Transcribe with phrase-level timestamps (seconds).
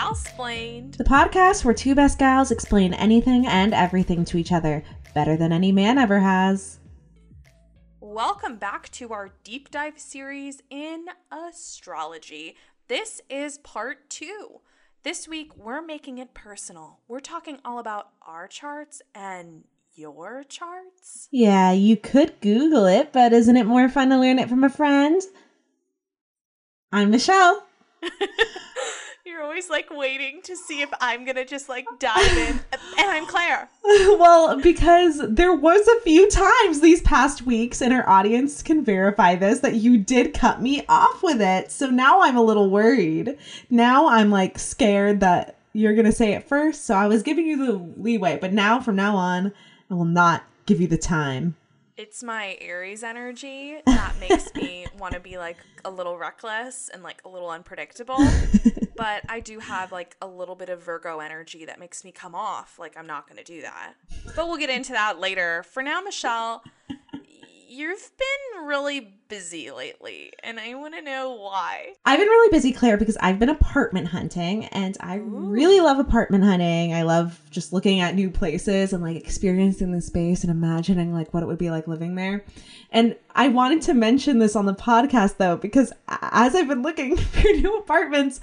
[0.00, 4.82] Galsplained, the podcast where two best gals explain anything and everything to each other
[5.14, 6.78] better than any man ever has.
[8.00, 12.56] Welcome back to our deep dive series in astrology.
[12.88, 14.62] This is part two.
[15.02, 17.00] This week, we're making it personal.
[17.06, 21.28] We're talking all about our charts and your charts.
[21.30, 24.70] Yeah, you could Google it, but isn't it more fun to learn it from a
[24.70, 25.20] friend?
[26.90, 27.66] I'm Michelle.
[29.30, 32.58] You're always like waiting to see if I'm gonna just like dive in.
[32.98, 33.68] And I'm Claire.
[33.84, 39.36] well, because there was a few times these past weeks, and our audience can verify
[39.36, 41.70] this, that you did cut me off with it.
[41.70, 43.38] So now I'm a little worried.
[43.70, 46.84] Now I'm like scared that you're gonna say it first.
[46.84, 49.52] So I was giving you the leeway, but now from now on,
[49.88, 51.54] I will not give you the time.
[52.00, 57.02] It's my Aries energy that makes me want to be like a little reckless and
[57.02, 58.16] like a little unpredictable.
[58.96, 62.34] but I do have like a little bit of Virgo energy that makes me come
[62.34, 63.96] off like I'm not going to do that.
[64.34, 65.62] But we'll get into that later.
[65.64, 66.62] For now, Michelle,
[67.70, 71.94] you've been really busy lately, and I want to know why.
[72.04, 75.22] I've been really busy, Claire, because I've been apartment hunting, and I Ooh.
[75.22, 76.92] really love apartment hunting.
[76.92, 81.32] I love just looking at new places and like experiencing the space and imagining like
[81.32, 82.44] what it would be like living there.
[82.90, 87.16] And I wanted to mention this on the podcast though, because as I've been looking
[87.16, 88.40] for new apartments,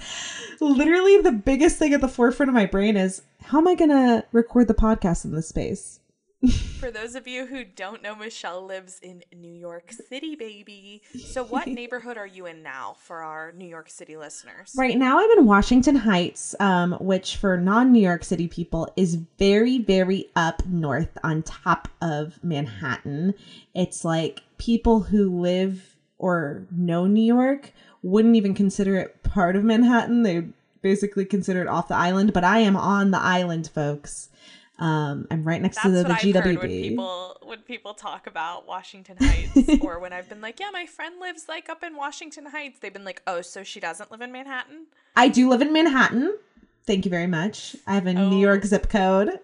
[0.58, 3.90] literally the biggest thing at the forefront of my brain is how am I going
[3.90, 6.00] to record the podcast in this space?
[6.78, 11.02] For those of you who don't know, Michelle lives in New York City, baby.
[11.26, 14.72] So, what neighborhood are you in now for our New York City listeners?
[14.76, 19.16] Right now, I'm in Washington Heights, um, which for non New York City people is
[19.16, 23.34] very, very up north on top of Manhattan.
[23.74, 29.64] It's like people who live or know New York wouldn't even consider it part of
[29.64, 30.22] Manhattan.
[30.22, 30.44] They
[30.82, 34.28] basically consider it off the island, but I am on the island, folks.
[34.78, 36.36] Um, I'm right next That's to the, the what GWB.
[36.36, 40.60] I've heard when people when people talk about Washington Heights, or when I've been like,
[40.60, 43.80] "Yeah, my friend lives like up in Washington Heights," they've been like, "Oh, so she
[43.80, 44.86] doesn't live in Manhattan?"
[45.16, 46.38] I do live in Manhattan.
[46.84, 47.76] Thank you very much.
[47.86, 48.28] I have a oh.
[48.28, 49.40] New York zip code.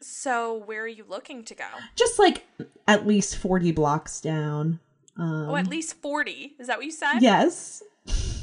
[0.00, 1.66] so, where are you looking to go?
[1.96, 2.46] Just like
[2.86, 4.78] at least 40 blocks down.
[5.18, 6.54] Um, oh, at least 40.
[6.58, 7.20] Is that what you said?
[7.20, 7.82] Yes.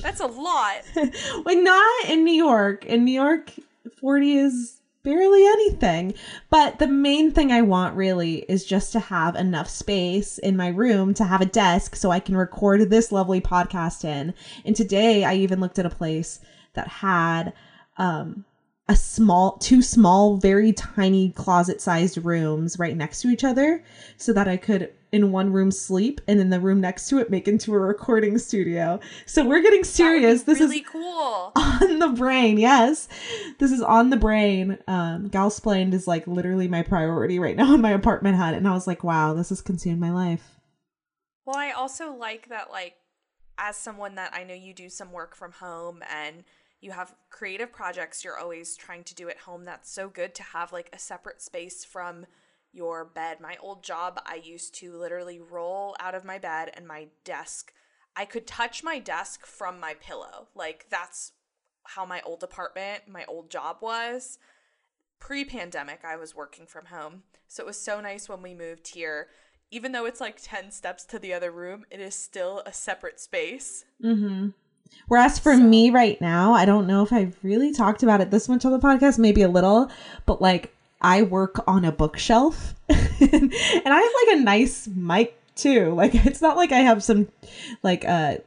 [0.01, 0.81] That's a lot.
[1.45, 2.85] well, not in New York.
[2.85, 3.51] In New York,
[4.00, 6.14] 40 is barely anything.
[6.50, 10.69] But the main thing I want really is just to have enough space in my
[10.69, 14.34] room to have a desk so I can record this lovely podcast in.
[14.66, 16.40] And today I even looked at a place
[16.74, 17.53] that had
[17.97, 18.46] um
[18.89, 23.81] a small two small very tiny closet sized rooms right next to each other
[24.17, 27.29] so that I could in one room sleep and in the room next to it
[27.29, 28.99] make into a recording studio.
[29.25, 30.44] So we're getting serious.
[30.44, 31.51] This really is cool.
[31.55, 33.07] On the brain, yes.
[33.59, 34.77] This is on the brain.
[34.88, 38.57] Um Galsplained is like literally my priority right now in my apartment hunt.
[38.57, 40.59] And I was like, wow, this has consumed my life.
[41.45, 42.95] Well, I also like that like
[43.57, 46.44] as someone that I know you do some work from home and
[46.83, 49.63] you have creative projects you're always trying to do at home.
[49.63, 52.25] That's so good to have like a separate space from
[52.73, 53.39] your bed.
[53.39, 57.73] My old job, I used to literally roll out of my bed and my desk.
[58.16, 60.49] I could touch my desk from my pillow.
[60.55, 61.31] Like that's
[61.83, 64.38] how my old apartment, my old job was.
[65.19, 67.23] Pre pandemic, I was working from home.
[67.47, 69.27] So it was so nice when we moved here.
[69.71, 73.19] Even though it's like 10 steps to the other room, it is still a separate
[73.19, 73.85] space.
[74.03, 74.50] Mm-hmm.
[75.08, 75.62] Whereas for so.
[75.62, 78.72] me right now, I don't know if I've really talked about it this much on
[78.72, 79.92] the podcast, maybe a little,
[80.26, 85.94] but like I work on a bookshelf and I have like a nice mic too.
[85.96, 87.28] Like it's not like I have some
[87.84, 88.38] like uh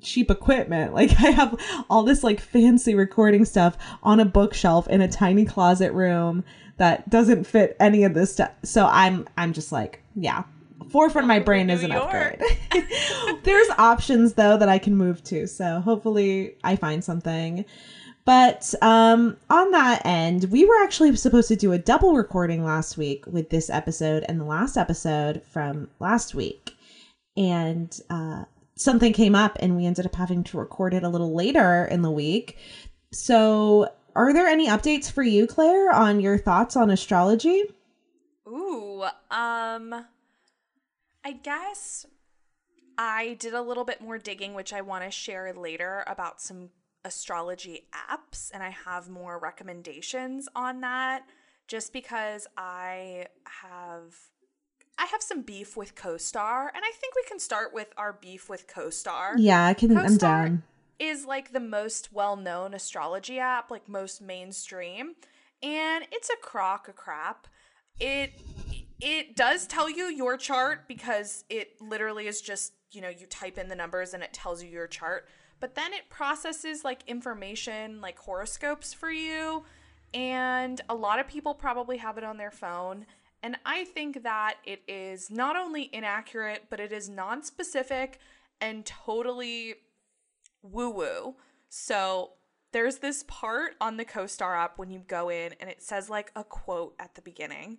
[0.00, 0.94] cheap equipment.
[1.00, 1.54] Like I have
[1.88, 6.44] all this like fancy recording stuff on a bookshelf in a tiny closet room
[6.78, 8.52] that doesn't fit any of this stuff.
[8.62, 10.44] So I'm I'm just like, yeah.
[10.88, 12.40] Forefront of my brain is an upgrade.
[13.42, 15.46] There's options though that I can move to.
[15.46, 17.64] So hopefully I find something.
[18.24, 22.96] But um, on that end, we were actually supposed to do a double recording last
[22.96, 26.76] week with this episode and the last episode from last week.
[27.36, 28.44] And uh,
[28.76, 32.02] something came up, and we ended up having to record it a little later in
[32.02, 32.58] the week.
[33.12, 37.62] So, are there any updates for you, Claire, on your thoughts on astrology?
[38.46, 40.04] Ooh, um,
[41.24, 42.06] I guess
[42.96, 46.70] I did a little bit more digging, which I want to share later about some
[47.04, 51.22] astrology apps and I have more recommendations on that
[51.66, 53.26] just because I
[53.62, 54.14] have
[54.98, 58.50] I have some beef with CoStar and I think we can start with our beef
[58.50, 59.32] with CoStar.
[59.38, 60.62] Yeah, I can CoStar, I'm done.
[60.98, 65.14] is like the most well-known astrology app, like most mainstream,
[65.62, 67.46] and it's a crock of crap.
[67.98, 68.32] It
[69.00, 73.58] it does tell you your chart because it literally is just, you know, you type
[73.58, 75.26] in the numbers and it tells you your chart,
[75.58, 79.64] but then it processes like information like horoscopes for you,
[80.12, 83.06] and a lot of people probably have it on their phone.
[83.42, 88.18] And I think that it is not only inaccurate, but it is non specific
[88.60, 89.76] and totally
[90.62, 91.36] woo woo.
[91.68, 92.32] So
[92.72, 96.30] there's this part on the CoStar app when you go in and it says like
[96.36, 97.78] a quote at the beginning.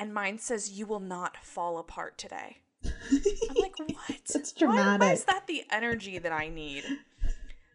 [0.00, 2.58] And mine says, You will not fall apart today.
[2.84, 4.20] I'm like, What?
[4.32, 5.00] That's dramatic.
[5.00, 6.84] why is that the energy that I need?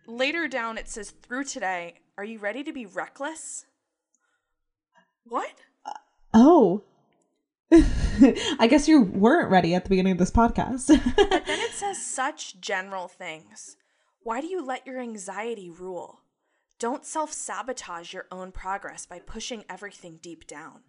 [0.08, 3.66] Later down, it says, Through today, are you ready to be reckless?
[5.26, 5.52] What?
[5.86, 5.92] Uh,
[6.34, 6.84] oh.
[7.72, 10.88] I guess you weren't ready at the beginning of this podcast.
[11.16, 13.78] But then it says such general things.
[14.22, 16.20] Why do you let your anxiety rule?
[16.80, 20.82] Don't self sabotage your own progress by pushing everything deep down.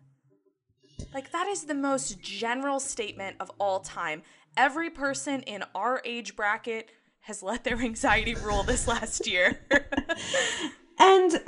[1.13, 4.23] Like, that is the most general statement of all time.
[4.57, 6.89] Every person in our age bracket
[7.21, 9.59] has let their anxiety rule this last year.
[10.99, 11.43] and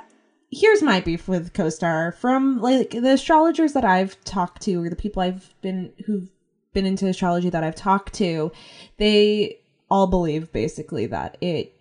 [0.50, 4.96] here's my beef with CoStar from like the astrologers that I've talked to or the
[4.96, 6.31] people I've been who've
[6.72, 8.52] been into astrology that I've talked to,
[8.98, 9.58] they
[9.90, 11.75] all believe basically that it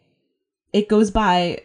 [0.74, 1.64] it goes by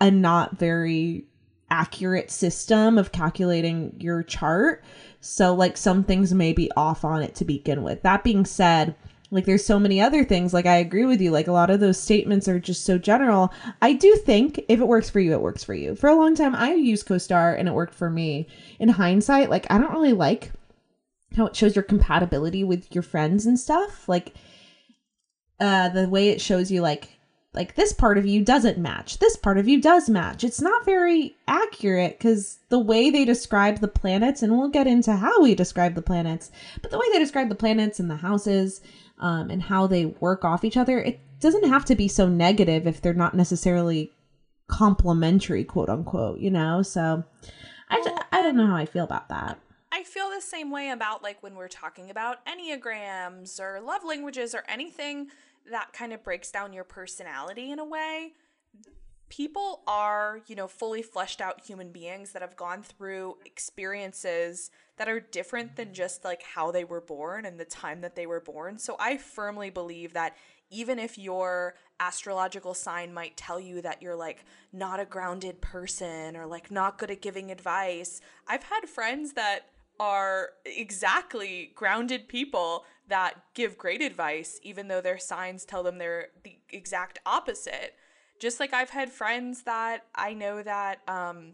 [0.00, 1.24] a not very
[1.70, 4.84] accurate system of calculating your chart.
[5.20, 8.02] So like some things may be off on it to begin with.
[8.02, 8.94] That being said,
[9.30, 11.80] like there's so many other things like I agree with you like a lot of
[11.80, 13.52] those statements are just so general.
[13.82, 15.96] I do think if it works for you it works for you.
[15.96, 18.46] For a long time I used CoStar and it worked for me.
[18.78, 20.52] In hindsight, like I don't really like
[21.36, 24.08] how it shows your compatibility with your friends and stuff.
[24.08, 24.34] Like
[25.58, 27.15] uh the way it shows you like
[27.56, 29.18] like this part of you doesn't match.
[29.18, 30.44] This part of you does match.
[30.44, 35.16] It's not very accurate because the way they describe the planets and we'll get into
[35.16, 36.50] how we describe the planets
[36.82, 38.80] but the way they describe the planets and the houses
[39.18, 42.86] um, and how they work off each other it doesn't have to be so negative
[42.86, 44.12] if they're not necessarily
[44.68, 46.82] complementary quote unquote you know?
[46.82, 47.24] So
[47.88, 49.58] I I don't know how i feel about that.
[49.92, 54.54] I feel the same way about like when we're talking about enneagrams or love languages
[54.54, 55.28] or anything
[55.70, 58.32] that kind of breaks down your personality in a way.
[59.28, 65.08] People are, you know, fully fleshed out human beings that have gone through experiences that
[65.08, 68.40] are different than just like how they were born and the time that they were
[68.40, 68.78] born.
[68.78, 70.36] So I firmly believe that
[70.70, 76.36] even if your astrological sign might tell you that you're like not a grounded person
[76.36, 79.66] or like not good at giving advice, I've had friends that
[79.98, 86.28] are exactly grounded people that give great advice, even though their signs tell them they're
[86.42, 87.94] the exact opposite.
[88.38, 91.52] Just like I've had friends that I know that um,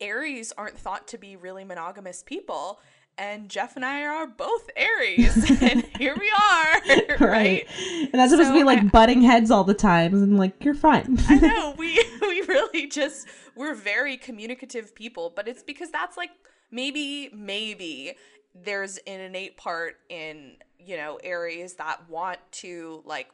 [0.00, 2.80] Aries aren't thought to be really monogamous people.
[3.18, 7.66] And Jeff and I are both Aries, and here we are, right?
[7.78, 10.74] And that's supposed to be like I- butting heads all the time, and like you're
[10.74, 11.18] fine.
[11.28, 16.30] I know we we really just we're very communicative people, but it's because that's like
[16.70, 18.14] maybe maybe
[18.54, 23.28] there's an innate part in you know Aries that want to like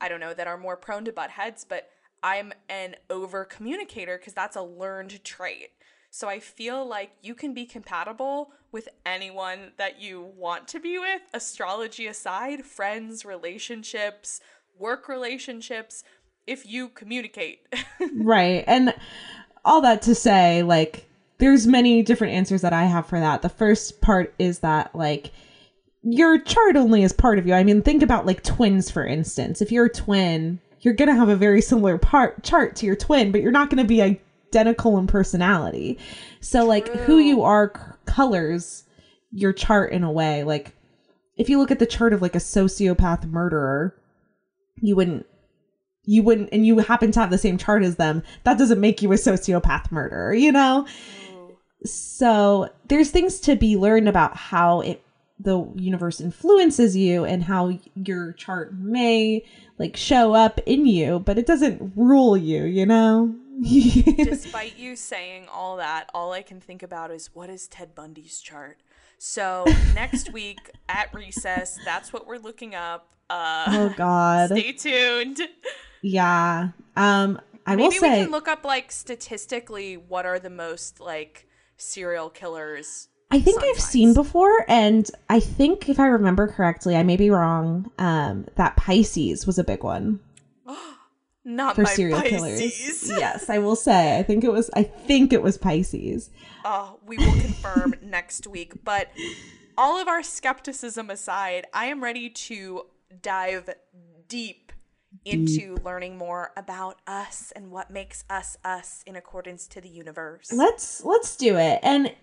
[0.00, 1.88] I don't know that are more prone to butt heads, but
[2.22, 5.70] I'm an over communicator because that's a learned trait.
[6.10, 10.98] So I feel like you can be compatible with anyone that you want to be
[10.98, 14.40] with, astrology aside, friends, relationships,
[14.78, 16.04] work relationships,
[16.46, 17.66] if you communicate.
[18.14, 18.64] right.
[18.66, 18.94] And
[19.64, 21.06] all that to say, like,
[21.38, 23.42] there's many different answers that I have for that.
[23.42, 25.32] The first part is that, like,
[26.02, 27.54] your chart only is part of you.
[27.54, 29.60] I mean, think about like twins, for instance.
[29.60, 32.94] If you're a twin, you're going to have a very similar part chart to your
[32.94, 35.98] twin, but you're not going to be identical in personality.
[36.40, 38.84] So, like, who you are c- colors
[39.32, 40.44] your chart in a way.
[40.44, 40.74] Like,
[41.36, 43.94] if you look at the chart of like a sociopath murderer,
[44.80, 45.26] you wouldn't
[46.06, 49.02] you wouldn't and you happen to have the same chart as them that doesn't make
[49.02, 50.86] you a sociopath murderer you know
[51.92, 55.02] so there's things to be learned about how it
[55.38, 59.44] the universe influences you and how your chart may
[59.78, 65.46] like show up in you but it doesn't rule you you know Despite you saying
[65.50, 68.78] all that, all I can think about is what is Ted Bundy's chart?
[69.16, 69.64] So
[69.94, 73.14] next week at recess, that's what we're looking up.
[73.28, 75.40] Uh, oh god stay tuned.
[76.00, 80.48] yeah um i Maybe will say we can look up like statistically what are the
[80.48, 83.08] most like serial killers.
[83.30, 87.16] I think sun I've seen before, and I think if I remember correctly, I may
[87.16, 87.90] be wrong.
[87.98, 90.20] Um, that Pisces was a big one.
[91.44, 92.30] Not for serial Pisces.
[92.30, 93.08] killers.
[93.18, 94.18] yes, I will say.
[94.18, 96.30] I think it was I think it was Pisces.
[96.64, 98.84] Oh, we will confirm next week.
[98.84, 99.10] But
[99.76, 102.86] all of our skepticism aside, I am ready to
[103.22, 103.70] dive
[104.28, 104.65] deep
[105.26, 110.52] into learning more about us and what makes us us in accordance to the universe.
[110.52, 111.80] Let's let's do it.
[111.82, 112.14] And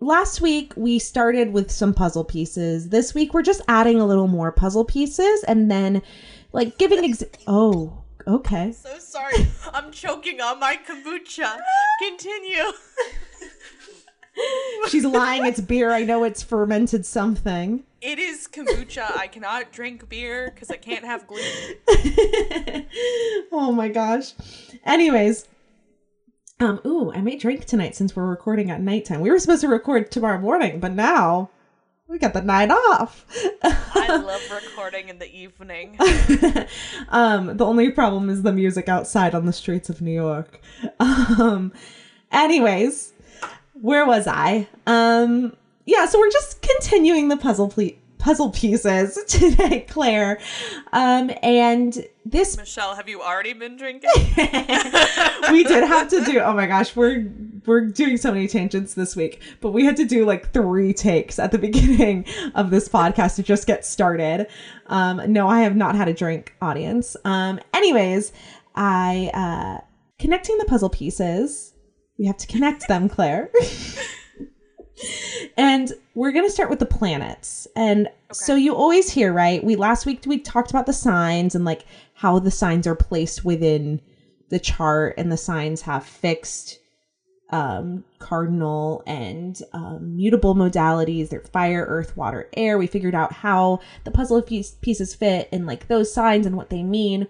[0.00, 2.88] last week we started with some puzzle pieces.
[2.90, 6.02] This week we're just adding a little more puzzle pieces and then
[6.52, 8.72] like giving ex- Oh, okay.
[8.72, 9.46] so sorry.
[9.72, 11.58] I'm choking on my kombucha.
[12.08, 12.64] Continue.
[14.88, 15.46] She's lying.
[15.46, 15.90] It's beer.
[15.90, 17.84] I know it's fermented something.
[18.00, 19.16] It is kombucha.
[19.16, 21.76] I cannot drink beer because I can't have gluten.
[23.52, 24.32] oh my gosh.
[24.84, 25.46] Anyways,
[26.60, 29.20] um, ooh, I may drink tonight since we're recording at nighttime.
[29.20, 31.50] We were supposed to record tomorrow morning, but now
[32.08, 33.24] we got the night off.
[33.62, 35.96] I love recording in the evening.
[37.08, 40.60] um, the only problem is the music outside on the streets of New York.
[41.00, 41.72] Um,
[42.30, 43.12] anyways,
[43.82, 44.68] where was I?
[44.86, 50.40] Um, yeah, so we're just continuing the puzzle ple- puzzle pieces today, Claire.
[50.92, 54.10] Um, and this Michelle, have you already been drinking?
[55.50, 56.38] we did have to do.
[56.38, 57.28] Oh my gosh, we're
[57.66, 61.40] we're doing so many tangents this week, but we had to do like three takes
[61.40, 62.24] at the beginning
[62.54, 64.46] of this podcast to just get started.
[64.86, 67.16] Um, no, I have not had a drink, audience.
[67.24, 68.32] Um, anyways,
[68.76, 69.84] I uh,
[70.20, 71.71] connecting the puzzle pieces.
[72.22, 73.50] We have to connect them, Claire.
[75.56, 77.66] and we're going to start with the planets.
[77.74, 79.64] And so you always hear, right?
[79.64, 83.44] We last week we talked about the signs and like how the signs are placed
[83.44, 84.00] within
[84.50, 86.78] the chart and the signs have fixed
[87.50, 91.28] um, cardinal and um, mutable modalities.
[91.28, 92.78] They're fire, earth, water, air.
[92.78, 96.70] We figured out how the puzzle piece- pieces fit and like those signs and what
[96.70, 97.26] they mean.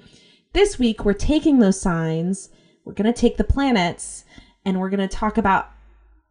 [0.53, 2.51] This week, we're taking those signs,
[2.85, 4.25] we're going to take the planets,
[4.64, 5.71] and we're going to talk about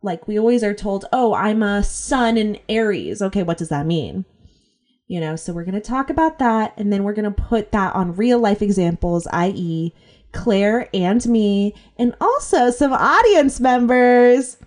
[0.04, 3.22] like we always are told, oh, I'm a sun in Aries.
[3.22, 4.26] Okay, what does that mean?
[5.08, 7.72] You know, so we're going to talk about that and then we're going to put
[7.74, 9.94] that on real life examples, i.e.,
[10.32, 14.58] Claire and me, and also some audience members.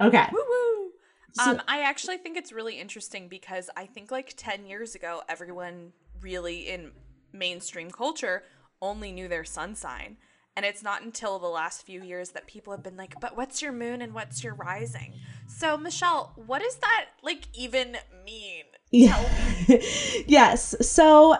[0.00, 0.24] Okay.
[0.32, 0.90] Woo woo.
[1.34, 5.22] So- Um, I actually think it's really interesting because I think like 10 years ago,
[5.28, 6.90] everyone really in
[7.32, 8.42] mainstream culture
[8.82, 10.16] only knew their sun sign.
[10.58, 13.62] And it's not until the last few years that people have been like, but what's
[13.62, 15.12] your moon and what's your rising?
[15.46, 17.96] So, Michelle, what does that like even
[18.26, 18.64] mean?
[18.90, 19.24] Yeah.
[20.26, 20.74] yes.
[20.80, 21.34] So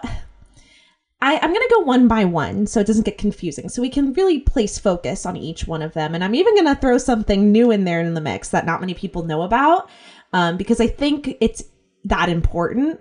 [1.21, 3.69] I, I'm going to go one by one so it doesn't get confusing.
[3.69, 6.15] So we can really place focus on each one of them.
[6.15, 8.79] And I'm even going to throw something new in there in the mix that not
[8.79, 9.91] many people know about
[10.33, 11.65] um, because I think it's
[12.05, 13.01] that important.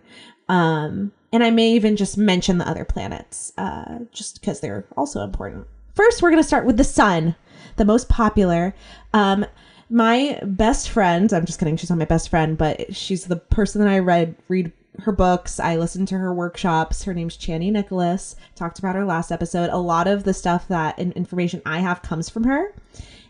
[0.49, 5.21] Um, and I may even just mention the other planets uh, just because they're also
[5.23, 5.67] important.
[5.97, 7.35] First, we're going to start with the sun,
[7.77, 8.75] the most popular.
[9.15, 9.47] Um,
[9.89, 13.81] my best friend, I'm just kidding, she's not my best friend, but she's the person
[13.81, 15.59] that I read read her books.
[15.59, 17.03] I listened to her workshops.
[17.03, 18.35] Her name's Chani Nicolas.
[18.53, 19.71] Talked about her last episode.
[19.71, 22.75] A lot of the stuff that and information I have comes from her.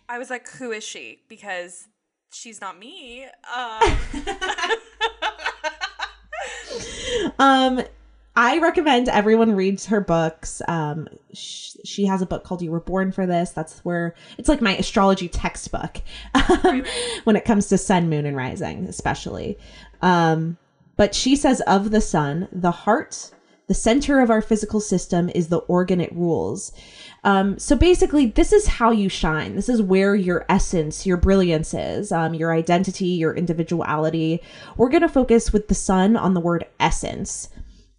[0.09, 1.19] I was like, who is she?
[1.29, 1.87] Because
[2.33, 3.27] she's not me.
[3.55, 3.97] Um,
[7.39, 7.81] Um,
[8.37, 10.61] I recommend everyone reads her books.
[10.67, 14.47] Um, sh- she has a book called "You Were Born for This." That's where it's
[14.47, 16.03] like my astrology textbook
[16.35, 16.83] um,
[17.23, 19.57] when it comes to sun, moon, and rising, especially.
[20.03, 20.57] Um,
[20.97, 23.31] but she says of the sun, the heart,
[23.65, 26.71] the center of our physical system, is the organ it rules.
[27.23, 29.55] Um, so basically, this is how you shine.
[29.55, 34.43] This is where your essence, your brilliance is, um, your identity, your individuality.
[34.77, 37.49] We're going to focus with the sun on the word essence.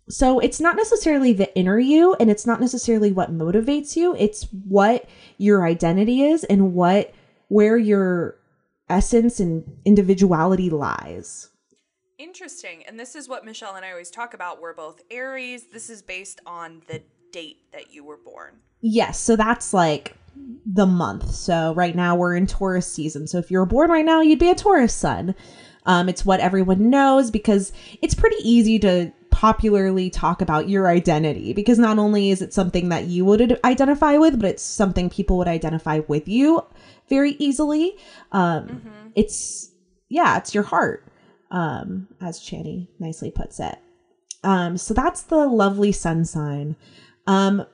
[0.09, 4.15] So it's not necessarily the inner you and it's not necessarily what motivates you.
[4.17, 7.13] It's what your identity is and what,
[7.49, 8.37] where your
[8.89, 11.51] essence and individuality lies.
[12.19, 12.83] interesting.
[12.87, 14.61] And this is what Michelle and I always talk about.
[14.61, 15.67] We're both Aries.
[15.67, 18.55] This is based on the date that you were born.
[18.81, 20.17] Yes, so that's like
[20.67, 21.31] the month.
[21.31, 23.27] So right now we're in Taurus season.
[23.27, 25.35] So if you were born right now, you'd be a Taurus sun.
[25.87, 27.73] Um, it's what everyone knows because
[28.03, 32.89] it's pretty easy to popularly talk about your identity because not only is it something
[32.89, 36.65] that you would identify with, but it's something people would identify with you
[37.09, 37.97] very easily.
[38.33, 38.83] Um,
[39.15, 39.71] It's
[40.09, 41.05] yeah, it's your heart,
[41.51, 43.77] um, as Chani nicely puts it.
[44.45, 46.77] Um, so that's the lovely sun sign.
[47.27, 47.67] Um,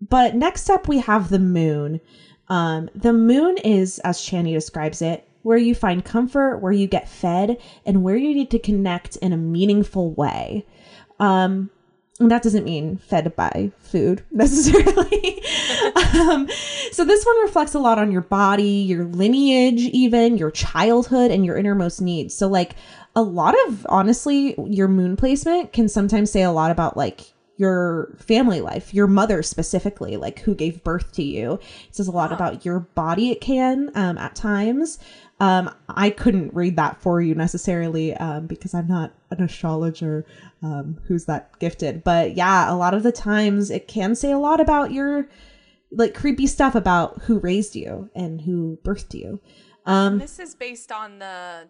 [0.00, 2.00] but next up, we have the moon.
[2.48, 7.08] Um, the moon is, as Chani describes it, where you find comfort, where you get
[7.08, 10.64] fed, and where you need to connect in a meaningful way.
[11.20, 11.70] Um,
[12.20, 15.42] and that doesn't mean fed by food necessarily.
[16.14, 16.48] um,
[16.92, 21.44] so this one reflects a lot on your body, your lineage, even your childhood, and
[21.44, 22.34] your innermost needs.
[22.34, 22.76] So like
[23.16, 28.14] a lot of honestly, your moon placement can sometimes say a lot about like your
[28.18, 31.54] family life, your mother specifically, like who gave birth to you.
[31.88, 33.30] It says a lot about your body.
[33.30, 34.98] It can um, at times.
[35.40, 40.26] Um, I couldn't read that for you necessarily um, because I'm not an astrologer
[40.62, 42.04] um, who's that gifted.
[42.04, 45.28] But yeah, a lot of the times it can say a lot about your
[45.90, 49.40] like creepy stuff about who raised you and who birthed you.
[49.86, 51.68] Um, this is based on the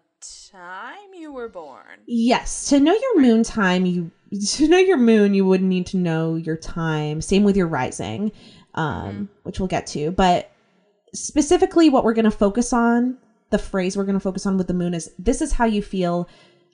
[0.53, 2.01] time you were born.
[2.07, 4.11] Yes, to know your moon time, you
[4.47, 7.21] to know your moon, you would need to know your time.
[7.21, 8.33] Same with your rising,
[8.75, 9.25] um, mm-hmm.
[9.43, 10.11] which we'll get to.
[10.11, 10.51] But
[11.13, 13.19] specifically, what we're going to focus on
[13.51, 15.83] the phrase we're going to focus on with the moon is this is how you
[15.83, 16.29] feel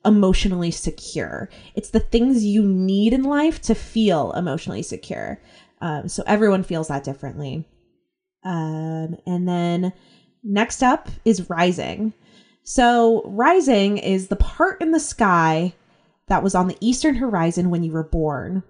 [0.04, 1.48] emotionally secure.
[1.74, 5.40] It's the things you need in life to feel emotionally secure.
[5.80, 7.66] Um, so everyone feels that differently.
[8.44, 9.92] Um, and then
[10.42, 12.12] next up is rising.
[12.62, 15.74] So rising is the part in the sky
[16.28, 18.62] that was on the eastern horizon when you were born.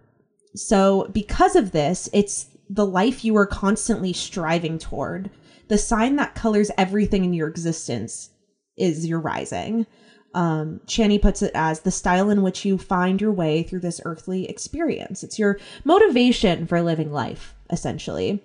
[0.56, 5.30] So because of this, it's the life you are constantly striving toward
[5.68, 8.30] the sign that colors everything in your existence
[8.76, 9.86] is your rising.
[10.34, 14.00] Um, Chani puts it as the style in which you find your way through this
[14.04, 15.22] earthly experience.
[15.22, 18.42] It's your motivation for living life, essentially.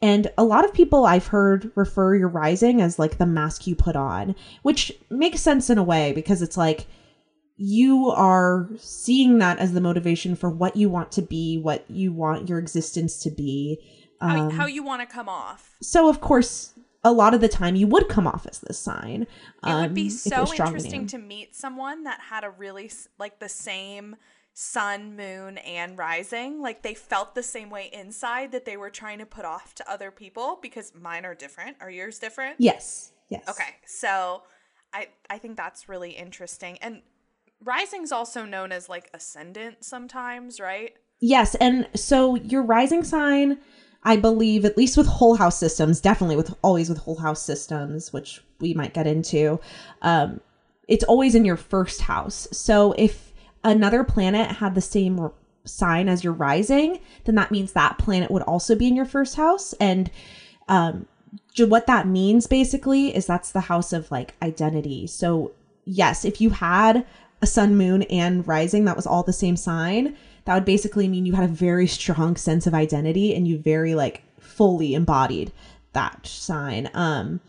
[0.00, 3.74] And a lot of people I've heard refer your rising as like the mask you
[3.74, 6.86] put on, which makes sense in a way because it's like
[7.56, 12.12] you are seeing that as the motivation for what you want to be, what you
[12.12, 13.80] want your existence to be.
[14.20, 15.76] Um, how, how you want to come off.
[15.82, 16.72] So, of course,
[17.04, 19.26] a lot of the time you would come off as this sign.
[19.62, 23.38] Um, it would be um, so interesting to meet someone that had a really like
[23.38, 24.16] the same
[24.52, 26.60] sun, moon, and rising.
[26.60, 29.90] Like they felt the same way inside that they were trying to put off to
[29.90, 31.76] other people because mine are different.
[31.80, 32.56] Are yours different?
[32.58, 33.12] Yes.
[33.28, 33.48] Yes.
[33.48, 33.76] Okay.
[33.86, 34.42] So
[34.92, 36.78] I I think that's really interesting.
[36.78, 37.02] And
[37.64, 40.94] rising's also known as like ascendant sometimes, right?
[41.20, 43.58] Yes, and so your rising sign
[44.08, 48.10] I believe, at least with whole house systems, definitely with always with whole house systems,
[48.10, 49.60] which we might get into,
[50.00, 50.40] um,
[50.88, 52.48] it's always in your first house.
[52.50, 55.30] So if another planet had the same
[55.66, 59.36] sign as your rising, then that means that planet would also be in your first
[59.36, 59.74] house.
[59.74, 60.10] And
[60.68, 61.06] um,
[61.58, 65.06] what that means basically is that's the house of like identity.
[65.06, 65.52] So,
[65.84, 67.04] yes, if you had
[67.42, 70.16] a sun, moon, and rising that was all the same sign,
[70.48, 73.94] that would basically mean you had a very strong sense of identity and you very
[73.94, 75.52] like fully embodied
[75.92, 76.88] that sign.
[76.94, 77.42] Um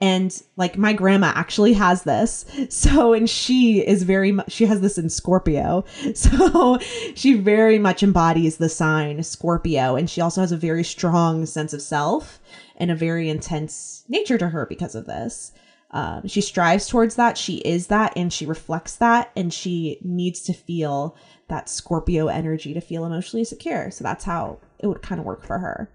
[0.00, 2.44] and like my grandma actually has this.
[2.70, 5.84] So and she is very much she has this in Scorpio.
[6.16, 6.80] So
[7.14, 11.72] she very much embodies the sign Scorpio and she also has a very strong sense
[11.72, 12.40] of self
[12.74, 15.52] and a very intense nature to her because of this.
[15.92, 17.38] Um, she strives towards that.
[17.38, 21.16] She is that, and she reflects that, and she needs to feel
[21.48, 23.90] that Scorpio energy to feel emotionally secure.
[23.90, 25.90] So that's how it would kind of work for her.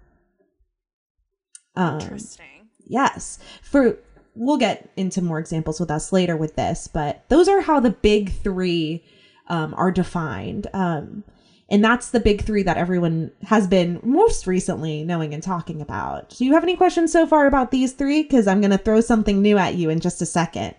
[1.76, 2.68] Um, Interesting.
[2.86, 3.38] Yes.
[3.62, 3.98] For
[4.34, 7.90] we'll get into more examples with us later with this, but those are how the
[7.90, 9.04] big three
[9.48, 10.66] um, are defined.
[10.72, 11.24] Um,
[11.68, 16.30] and that's the big three that everyone has been most recently knowing and talking about.
[16.30, 18.22] Do you have any questions so far about these three?
[18.22, 20.74] Because I'm going to throw something new at you in just a second.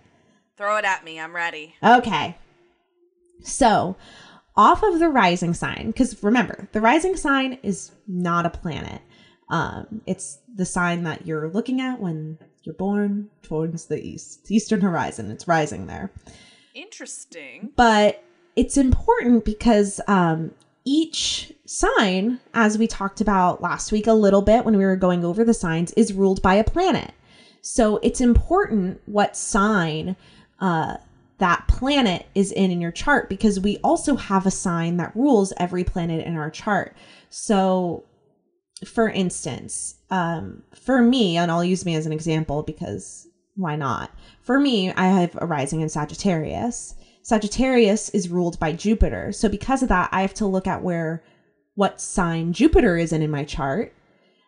[0.57, 1.19] Throw it at me.
[1.19, 1.75] I'm ready.
[1.81, 2.37] Okay.
[3.41, 3.95] So,
[4.55, 9.01] off of the rising sign, because remember, the rising sign is not a planet.
[9.49, 14.81] Um, it's the sign that you're looking at when you're born towards the east, eastern
[14.81, 15.31] horizon.
[15.31, 16.11] It's rising there.
[16.73, 17.71] Interesting.
[17.75, 18.23] But
[18.55, 20.51] it's important because um,
[20.85, 25.23] each sign, as we talked about last week a little bit when we were going
[25.25, 27.11] over the signs, is ruled by a planet.
[27.61, 30.15] So it's important what sign
[30.59, 30.97] uh,
[31.41, 35.51] that planet is in in your chart because we also have a sign that rules
[35.57, 36.95] every planet in our chart.
[37.31, 38.03] So,
[38.85, 44.11] for instance, um, for me, and I'll use me as an example because why not?
[44.43, 46.93] For me, I have a rising in Sagittarius.
[47.23, 49.31] Sagittarius is ruled by Jupiter.
[49.31, 51.23] So, because of that, I have to look at where
[51.73, 53.95] what sign Jupiter is in in my chart.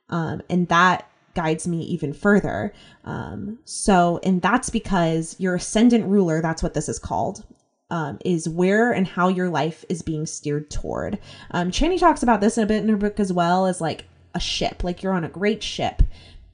[0.09, 2.73] Um, and that guides me even further.
[3.03, 7.43] Um, so, and that's because your ascendant ruler, that's what this is called,
[7.89, 11.19] um, is where and how your life is being steered toward.
[11.51, 14.39] Um, talks about this in a bit in her book as well as like a
[14.39, 16.01] ship, like you're on a great ship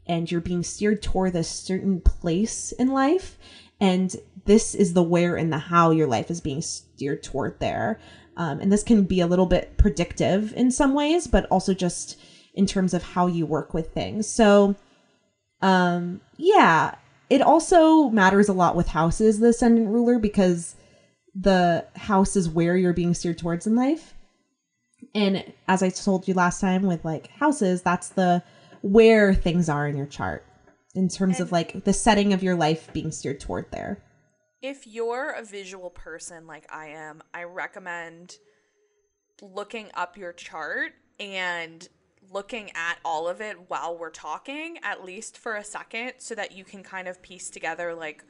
[0.05, 3.37] and you're being steered toward a certain place in life.
[3.79, 4.15] And
[4.45, 7.99] this is the where and the how your life is being steered toward there.
[8.35, 12.17] Um, and this can be a little bit predictive in some ways, but also just
[12.59, 14.27] in terms of how you work with things.
[14.27, 14.75] So,
[15.61, 16.95] um, yeah,
[17.29, 20.75] it also matters a lot with houses, the ascendant ruler, because
[21.33, 24.13] the house is where you're being steered towards in life.
[25.15, 28.43] And as I told you last time with like houses, that's the
[28.81, 30.45] where things are in your chart
[30.95, 34.03] in terms of like the setting of your life being steered toward there.
[34.61, 38.35] If you're a visual person like I am, I recommend
[39.41, 40.91] looking up your chart
[41.21, 41.87] and
[42.31, 46.51] looking at all of it while we're talking, at least for a second, so that
[46.51, 48.23] you can kind of piece together like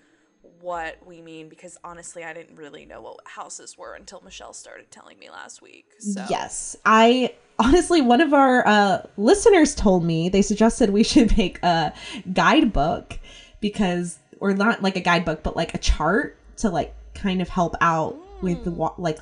[0.62, 4.89] what we mean because honestly I didn't really know what houses were until Michelle started
[4.89, 5.85] telling me last week.
[5.99, 6.77] So Yes.
[6.85, 11.93] I honestly one of our uh listeners told me they suggested we should make a
[12.31, 13.19] guidebook
[13.59, 17.75] because or not like a guidebook but like a chart to like kind of help
[17.81, 19.19] out with the wa- like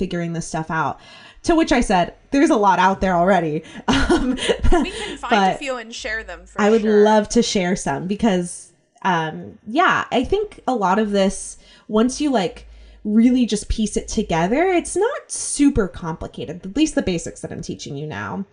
[0.00, 0.98] figuring this stuff out.
[1.44, 4.30] To which I said, "There's a lot out there already." Um,
[4.84, 7.04] we can find a few and share them for I would sure.
[7.04, 11.56] love to share some because um yeah, I think a lot of this
[11.88, 12.66] once you like
[13.04, 16.66] really just piece it together, it's not super complicated.
[16.66, 18.44] At least the basics that I'm teaching you now.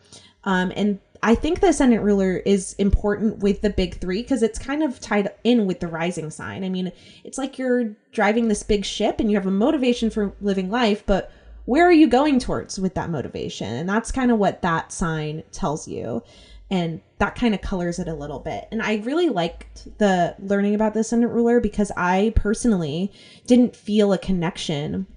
[0.43, 4.59] Um and I think the ascendant ruler is important with the big 3 because it's
[4.59, 6.63] kind of tied in with the rising sign.
[6.63, 6.91] I mean,
[7.23, 11.03] it's like you're driving this big ship and you have a motivation for living life,
[11.05, 11.31] but
[11.65, 13.67] where are you going towards with that motivation?
[13.67, 16.23] And that's kind of what that sign tells you.
[16.69, 18.67] And that kind of colors it a little bit.
[18.71, 23.11] And I really liked the learning about the ascendant ruler because I personally
[23.45, 25.07] didn't feel a connection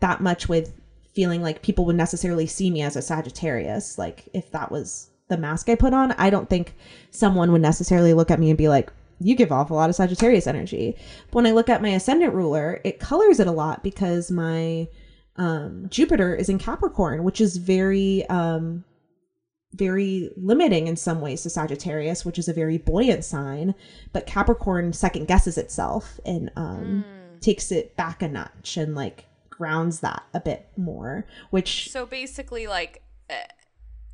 [0.00, 0.72] that much with
[1.14, 3.98] feeling like people would necessarily see me as a Sagittarius.
[3.98, 6.74] Like if that was the mask I put on, I don't think
[7.10, 9.96] someone would necessarily look at me and be like, you give off a lot of
[9.96, 10.96] Sagittarius energy.
[11.26, 14.88] But when I look at my ascendant ruler, it colors it a lot because my
[15.36, 18.84] um, Jupiter is in Capricorn, which is very, um,
[19.74, 23.74] very limiting in some ways to Sagittarius, which is a very buoyant sign.
[24.12, 27.04] But Capricorn second guesses itself and um,
[27.40, 32.66] takes it back a notch and like grounds that a bit more, which So basically,
[32.66, 33.34] like, uh,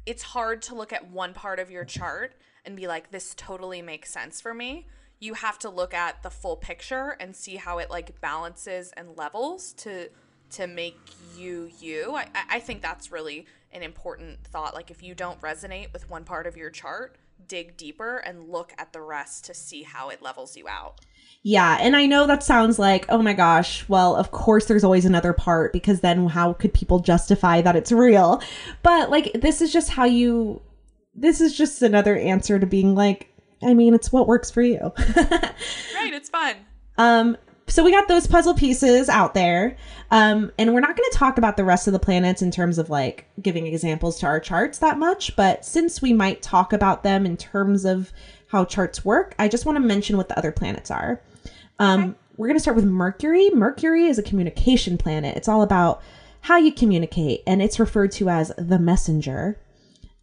[0.07, 3.83] it's hard to look at one part of your chart and be like, this totally
[3.83, 4.87] makes sense for me.
[5.19, 9.17] You have to look at the full picture and see how it like balances and
[9.17, 10.09] levels to
[10.51, 10.97] to make
[11.37, 12.15] you you.
[12.15, 14.75] I, I- think that's really an important thought.
[14.75, 17.17] Like, if you don't resonate with one part of your chart,
[17.49, 21.01] dig deeper and look at the rest to see how it levels you out.
[21.49, 25.05] Yeah, and I know that sounds like, oh my gosh, well, of course there's always
[25.05, 28.43] another part because then how could people justify that it's real?
[28.83, 30.61] But like this is just how you
[31.15, 33.33] this is just another answer to being like,
[33.63, 34.93] I mean, it's what works for you.
[35.95, 36.57] Right, it's fun.
[36.99, 37.37] Um,
[37.69, 39.77] so we got those puzzle pieces out there.
[40.11, 42.77] Um, and we're not going to talk about the rest of the planets in terms
[42.77, 47.05] of like giving examples to our charts that much, but since we might talk about
[47.05, 48.13] them in terms of
[48.49, 51.21] how charts work, I just want to mention what the other planets are.
[51.79, 53.51] Um, We're going to start with Mercury.
[53.51, 55.37] Mercury is a communication planet.
[55.37, 56.03] It's all about
[56.43, 59.59] how you communicate, and it's referred to as the messenger.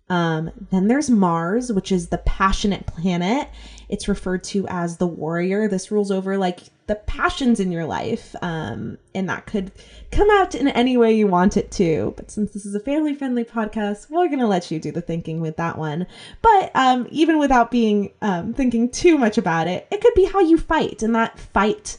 [0.09, 3.49] Um, then there's Mars, which is the passionate planet.
[3.89, 5.67] It's referred to as the warrior.
[5.67, 8.35] This rules over like the passions in your life.
[8.41, 9.71] Um, and that could
[10.11, 12.13] come out in any way you want it to.
[12.17, 15.01] But since this is a family friendly podcast, we're going to let you do the
[15.01, 16.07] thinking with that one.
[16.41, 20.39] But um, even without being um, thinking too much about it, it could be how
[20.39, 21.01] you fight.
[21.03, 21.97] And that fight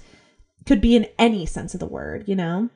[0.67, 2.69] could be in any sense of the word, you know?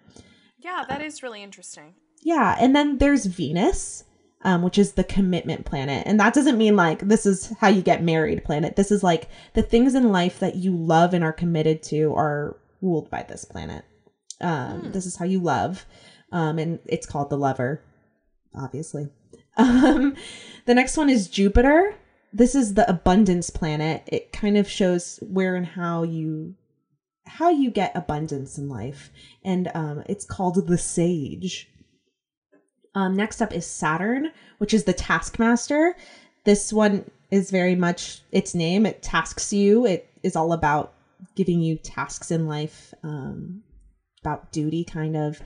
[0.58, 1.94] Yeah, that is really interesting.
[2.22, 4.04] Yeah, and then there's Venus,
[4.42, 6.04] um, which is the commitment planet.
[6.06, 8.76] And that doesn't mean like this is how you get married planet.
[8.76, 12.56] This is like the things in life that you love and are committed to are
[12.80, 13.84] ruled by this planet.
[14.40, 15.86] Um, This is how you love.
[16.30, 17.82] Um, and it's called the lover,
[18.54, 19.08] obviously.
[19.60, 20.14] Um,
[20.66, 21.96] the next one is Jupiter.
[22.32, 24.04] This is the abundance planet.
[24.06, 26.54] It kind of shows where and how you
[27.26, 29.10] how you get abundance in life
[29.44, 31.68] and um, it's called the sage
[32.98, 35.94] um, next up is saturn which is the taskmaster.
[36.44, 38.84] This one is very much its name.
[38.86, 39.86] It tasks you.
[39.86, 40.92] It is all about
[41.36, 43.62] giving you tasks in life um,
[44.20, 45.40] about duty kind of.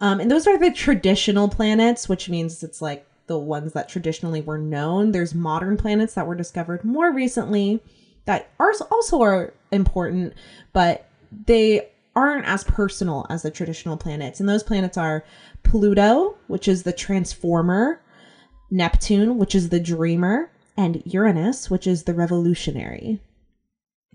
[0.00, 4.40] Um, and those are the traditional planets which means it's like the ones that traditionally
[4.40, 5.10] were known.
[5.10, 7.80] There's modern planets that were discovered more recently
[8.26, 10.34] that are also are important
[10.72, 11.08] but
[11.46, 14.40] they aren't as personal as the traditional planets.
[14.40, 15.24] And those planets are
[15.62, 18.00] Pluto, which is the transformer,
[18.70, 23.20] Neptune, which is the dreamer, and Uranus, which is the revolutionary.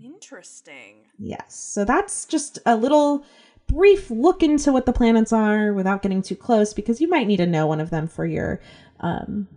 [0.02, 1.06] Interesting.
[1.18, 1.54] Yes.
[1.54, 3.24] So that's just a little
[3.66, 7.36] brief look into what the planets are without getting too close because you might need
[7.38, 8.60] to know one of them for your
[9.00, 9.48] um,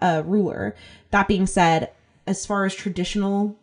[0.00, 0.74] uh, ruler.
[1.10, 1.90] That being said,
[2.26, 3.56] as far as traditional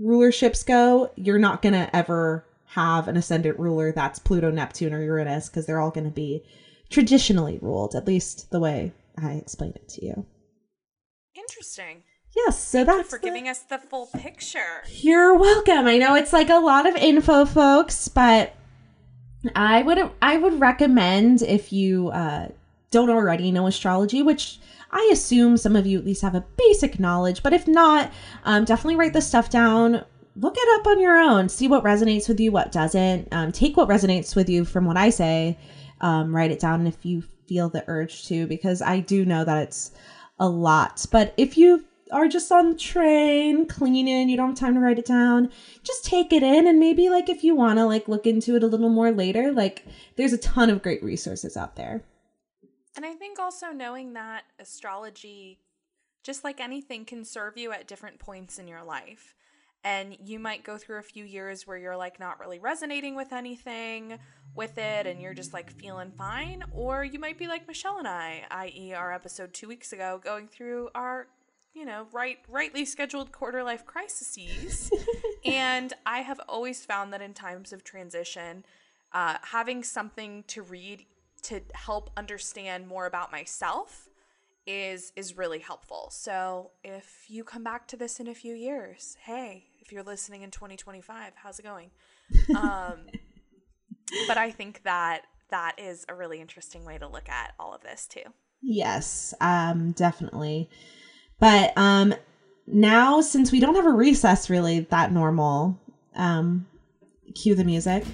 [0.00, 5.02] rulerships go, you're not going to ever have an ascendant ruler that's Pluto, Neptune, or
[5.02, 6.42] Uranus because they're all going to be
[6.90, 10.26] traditionally ruled, at least the way I explained it to you.
[11.34, 12.02] Interesting.
[12.34, 14.82] Yes, so Thank you that's for the- giving us the full picture.
[14.88, 15.86] You're welcome.
[15.86, 18.54] I know it's like a lot of info, folks, but
[19.54, 22.48] I would I would recommend if you uh,
[22.90, 24.58] don't already know astrology, which
[24.90, 28.12] I assume some of you at least have a basic knowledge, but if not,
[28.44, 30.04] um, definitely write this stuff down.
[30.38, 31.48] Look it up on your own.
[31.48, 33.28] See what resonates with you, what doesn't.
[33.32, 35.58] Um, take what resonates with you from what I say.
[36.02, 39.62] Um, write it down if you feel the urge to, because I do know that
[39.62, 39.92] it's
[40.38, 41.06] a lot.
[41.10, 44.98] But if you are just on the train cleaning, you don't have time to write
[44.98, 45.50] it down,
[45.82, 48.62] just take it in and maybe like if you want to like look into it
[48.62, 49.84] a little more later, like
[50.16, 52.04] there's a ton of great resources out there.
[52.94, 55.58] And I think also knowing that astrology,
[56.22, 59.35] just like anything, can serve you at different points in your life.
[59.86, 63.32] And you might go through a few years where you're like not really resonating with
[63.32, 64.18] anything
[64.52, 66.64] with it and you're just like feeling fine.
[66.72, 70.48] Or you might be like Michelle and I, i.e., our episode two weeks ago, going
[70.48, 71.28] through our,
[71.72, 74.90] you know, right rightly scheduled quarter life crises.
[75.44, 78.64] and I have always found that in times of transition,
[79.12, 81.04] uh, having something to read
[81.42, 84.08] to help understand more about myself
[84.66, 86.08] is is really helpful.
[86.10, 90.42] So if you come back to this in a few years, hey, if you're listening
[90.42, 91.90] in 2025, how's it going?
[92.56, 93.06] Um,
[94.26, 97.82] but I think that that is a really interesting way to look at all of
[97.82, 98.22] this too.
[98.62, 100.68] Yes, um, definitely.
[101.38, 102.14] But um,
[102.66, 105.78] now, since we don't have a recess really that normal,
[106.16, 106.66] um,
[107.34, 108.04] cue the music.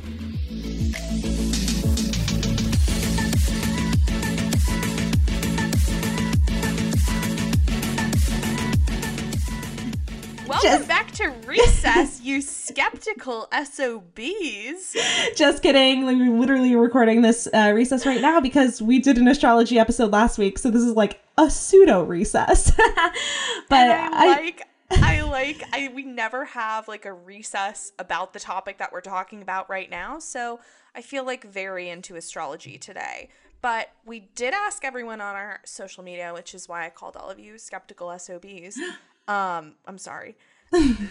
[10.63, 14.97] Welcome Just- back to recess, you skeptical SOBs.
[15.35, 16.05] Just kidding.
[16.07, 20.13] Like, we're literally recording this uh, recess right now because we did an astrology episode
[20.13, 20.59] last week.
[20.59, 22.71] So this is like a pseudo recess.
[22.77, 28.39] but I, I, like I like I we never have like a recess about the
[28.39, 30.21] topic that we're talking about right now.
[30.21, 30.61] So
[30.95, 33.31] I feel like very into astrology today.
[33.63, 37.31] But we did ask everyone on our social media, which is why I called all
[37.31, 38.79] of you skeptical SOBs.
[39.29, 40.37] Um, I'm sorry.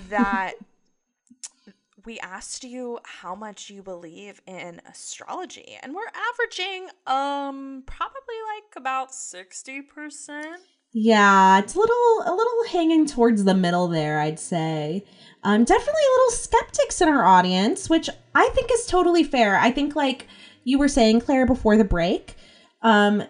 [0.09, 0.53] That
[2.05, 8.75] we asked you how much you believe in astrology and we're averaging um probably like
[8.75, 10.55] about 60%.
[10.93, 15.05] yeah, it's a little a little hanging towards the middle there, I'd say.
[15.43, 19.57] Um, definitely a little skeptics in our audience, which I think is totally fair.
[19.57, 20.27] I think like
[20.63, 22.35] you were saying, Claire, before the break,
[22.81, 23.23] um,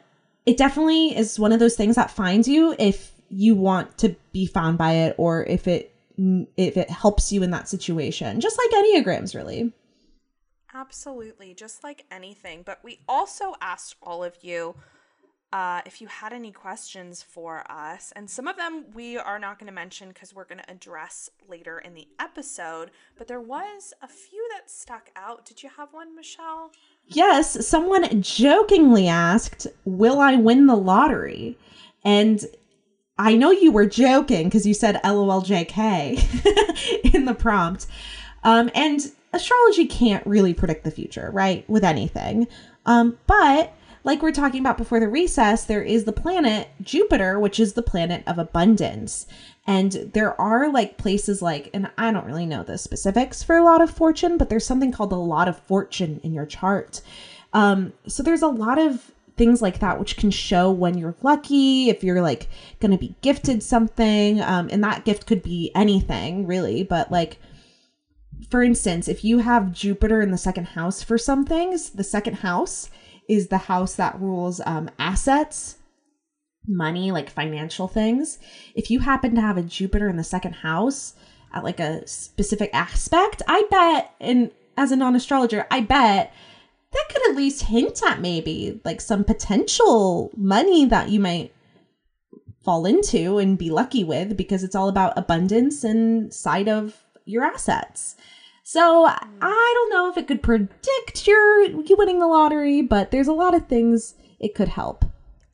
[0.46, 4.46] it definitely is one of those things that finds you if you want to be
[4.46, 5.91] found by it or if it
[6.58, 9.72] if it helps you in that situation just like enneagrams really
[10.74, 12.64] Absolutely, just like anything.
[12.66, 14.76] But we also asked all of you
[15.52, 18.14] uh, if you had any questions for us.
[18.16, 21.30] And some of them we are not going to mention because we're going to address
[21.50, 22.92] later in the episode.
[23.18, 25.46] But there was a few that stuck out.
[25.46, 26.72] Did you have one, Michelle?
[27.08, 31.58] yes someone jokingly asked will i win the lottery
[32.06, 32.46] and
[33.17, 35.78] i know you were joking because you said loljk
[37.13, 37.88] in the prompt
[38.43, 42.47] um, and astrology can't really predict the future right with anything
[42.86, 47.60] um, but like we're talking about before the recess, there is the planet Jupiter, which
[47.60, 49.28] is the planet of abundance.
[49.67, 53.63] And there are like places like, and I don't really know the specifics for a
[53.63, 57.02] lot of fortune, but there's something called a lot of fortune in your chart.
[57.54, 59.12] Um, so there's a lot of
[59.42, 62.48] things like that which can show when you're lucky, if you're like
[62.80, 64.40] going to be gifted something.
[64.40, 67.40] Um, and that gift could be anything really, but like,
[68.52, 72.36] for instance, if you have Jupiter in the second house for some things, the second
[72.36, 72.92] house
[73.28, 75.78] is the house that rules um, assets,
[76.68, 78.38] money, like financial things.
[78.76, 81.16] If you happen to have a Jupiter in the second house
[81.52, 86.32] at like a specific aspect, I bet, and as a non astrologer, I bet
[86.92, 91.54] that could at least hint at maybe like some potential money that you might
[92.64, 97.44] fall into and be lucky with because it's all about abundance and side of your
[97.44, 98.16] assets.
[98.64, 103.28] So I don't know if it could predict your you winning the lottery, but there's
[103.28, 105.06] a lot of things it could help.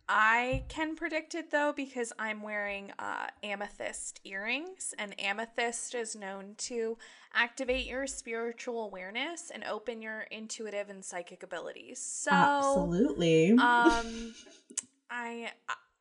[0.10, 6.56] I can predict it though because I'm wearing uh, amethyst earrings, and amethyst is known
[6.60, 6.98] to
[7.38, 12.00] activate your spiritual awareness and open your intuitive and psychic abilities.
[12.00, 13.52] So, Absolutely.
[13.52, 14.34] um,
[15.10, 15.52] I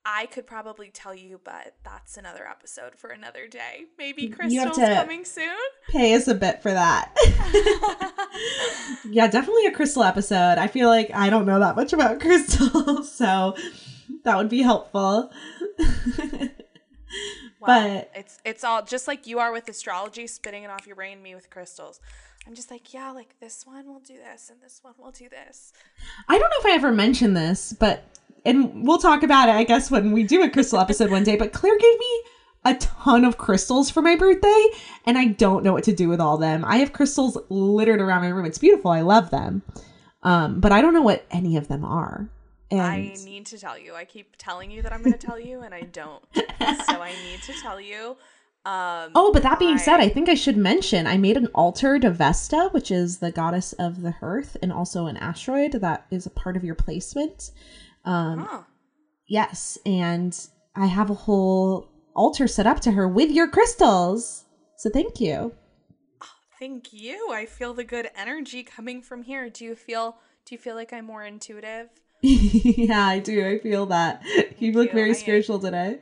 [0.08, 3.86] I could probably tell you, but that's another episode for another day.
[3.98, 5.56] Maybe crystals coming soon.
[5.88, 7.12] Pay us a bit for that.
[9.10, 10.58] yeah, definitely a crystal episode.
[10.58, 13.56] I feel like I don't know that much about crystals, so
[14.22, 15.32] that would be helpful.
[17.60, 21.22] But- it's it's all just like you are with astrology, spitting it off your brain.
[21.22, 22.00] Me with crystals.
[22.46, 25.28] I'm just like, yeah, like this one will do this, and this one will do
[25.28, 25.72] this.
[26.28, 28.04] I don't know if I ever mentioned this, but
[28.44, 31.36] and we'll talk about it, I guess, when we do a crystal episode one day.
[31.36, 32.22] But Claire gave me
[32.64, 34.66] a ton of crystals for my birthday,
[35.06, 36.64] and I don't know what to do with all them.
[36.64, 38.44] I have crystals littered around my room.
[38.44, 38.92] It's beautiful.
[38.92, 39.62] I love them.
[40.22, 42.28] Um, but I don't know what any of them are.
[42.70, 43.94] And I need to tell you.
[43.94, 46.22] I keep telling you that I'm going to tell you, and I don't.
[46.34, 48.16] so I need to tell you.
[48.64, 51.46] Um, Oh, but that being said, I- I think I should mention I made an
[51.54, 56.06] altar to Vesta, which is the goddess of the hearth, and also an asteroid that
[56.10, 57.52] is a part of your placement.
[58.04, 58.62] Um, huh.
[59.28, 60.36] Yes, and
[60.74, 64.44] I have a whole altar set up to her with your crystals.
[64.78, 65.54] So thank you.
[66.58, 67.30] Thank you.
[67.32, 69.48] I feel the good energy coming from here.
[69.50, 70.16] Do you feel?
[70.44, 71.88] Do you feel like I'm more intuitive?
[72.76, 73.46] yeah, I do.
[73.46, 74.22] I feel that.
[74.58, 74.94] You look you.
[74.94, 75.98] very I- spiritual today.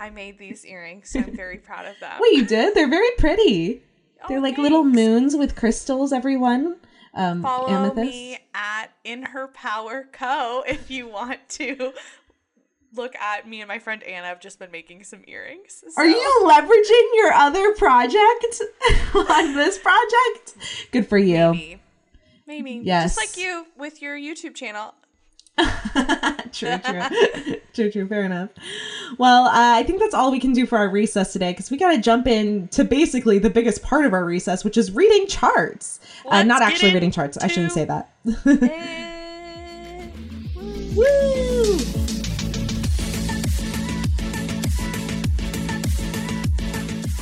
[0.00, 2.18] I made these earrings, so I'm very proud of them.
[2.20, 2.74] Wait, you did?
[2.74, 3.82] They're very pretty.
[4.28, 6.76] They're Oh, like little moons with crystals, everyone.
[7.14, 8.10] Um, Follow amethyst.
[8.10, 10.64] me at In Her Power Co.
[10.66, 11.92] if you want to
[12.94, 14.26] look at me and my friend Anna.
[14.26, 15.84] have just been making some earrings.
[15.96, 18.60] Are you leveraging your other project
[19.14, 20.56] on this project?
[20.90, 21.52] Good for you.
[21.52, 21.80] Maybe.
[22.46, 22.80] Maybe.
[22.82, 23.14] Yes.
[23.14, 24.94] Just like you with your YouTube channel.
[26.52, 27.02] True, true,
[27.74, 28.08] true, true.
[28.08, 28.50] Fair enough.
[29.18, 31.76] Well, uh, I think that's all we can do for our recess today because we
[31.76, 35.26] got to jump in to basically the biggest part of our recess, which is reading
[35.26, 36.00] charts.
[36.26, 37.36] Uh, not actually reading charts.
[37.38, 38.10] I shouldn't say that.
[40.94, 41.78] Woo!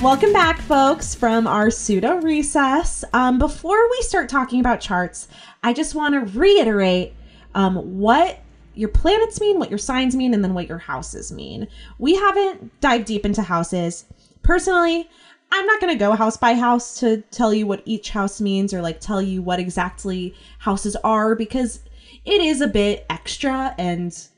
[0.03, 3.03] Welcome back, folks, from our pseudo recess.
[3.14, 5.27] Um, before we start talking about charts,
[5.62, 7.16] I just want to reiterate
[7.57, 8.38] um, what
[8.75, 11.66] your planets mean, what your signs mean, and then what your houses mean.
[11.99, 14.05] We haven't dived deep into houses.
[14.42, 15.09] Personally,
[15.51, 18.75] I'm not going to go house by house to tell you what each house means
[18.75, 21.81] or like tell you what exactly houses are because
[22.25, 24.29] it is a bit extra and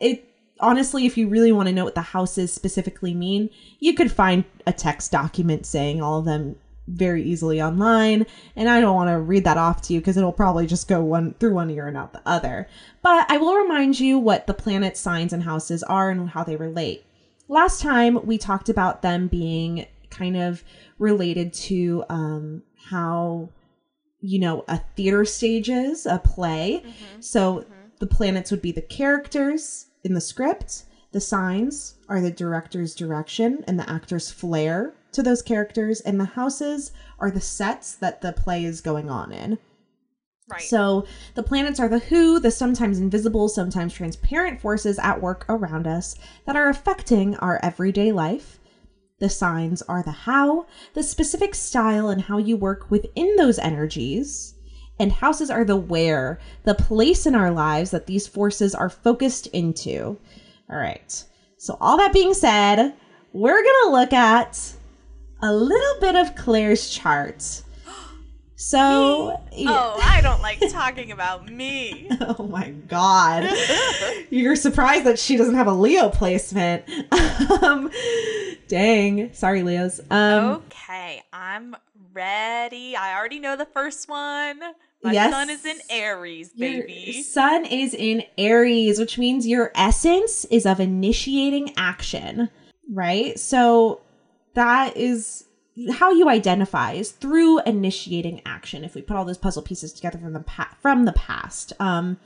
[0.00, 0.28] it
[0.60, 4.44] honestly if you really want to know what the houses specifically mean you could find
[4.64, 6.54] a text document saying all of them
[6.92, 8.26] very easily online
[8.56, 11.02] and i don't want to read that off to you because it'll probably just go
[11.02, 12.68] one through one ear and out the other.
[13.02, 16.56] But i will remind you what the planet signs and houses are and how they
[16.56, 17.04] relate.
[17.48, 20.62] Last time we talked about them being kind of
[20.98, 23.48] related to um, how
[24.20, 26.84] you know a theater stages a play.
[27.20, 27.64] So
[27.98, 33.62] the planets would be the characters in the script the signs are the director's direction
[33.66, 38.32] and the actor's flair to those characters and the houses are the sets that the
[38.32, 39.58] play is going on in
[40.52, 40.62] Right.
[40.62, 45.86] so the planets are the who, the sometimes invisible, sometimes transparent forces at work around
[45.86, 46.14] us
[46.46, 48.58] that are affecting our everyday life.
[49.20, 54.54] The signs are the how, the specific style and how you work within those energies.
[54.98, 59.46] And houses are the where, the place in our lives that these forces are focused
[59.48, 60.18] into.
[60.68, 61.24] All right.
[61.56, 62.92] So, all that being said,
[63.32, 64.74] we're going to look at
[65.42, 67.62] a little bit of Claire's chart.
[68.54, 69.70] So, yeah.
[69.70, 72.08] oh, I don't like talking about me.
[72.38, 73.50] Oh my god.
[74.30, 76.84] You're surprised that she doesn't have a Leo placement.
[77.62, 77.90] um
[78.68, 79.32] dang.
[79.32, 80.00] Sorry, Leos.
[80.12, 81.74] Um okay, I'm
[82.14, 82.94] ready.
[82.94, 84.60] I already know the first one.
[85.02, 85.32] My Yes.
[85.32, 87.22] sun is in Aries, your baby.
[87.22, 92.48] sun is in Aries, which means your essence is of initiating action,
[92.88, 93.36] right?
[93.40, 94.02] So
[94.54, 95.44] that is
[95.92, 98.84] how you identify is through initiating action.
[98.84, 102.18] If we put all those puzzle pieces together from the pa- from the past, um,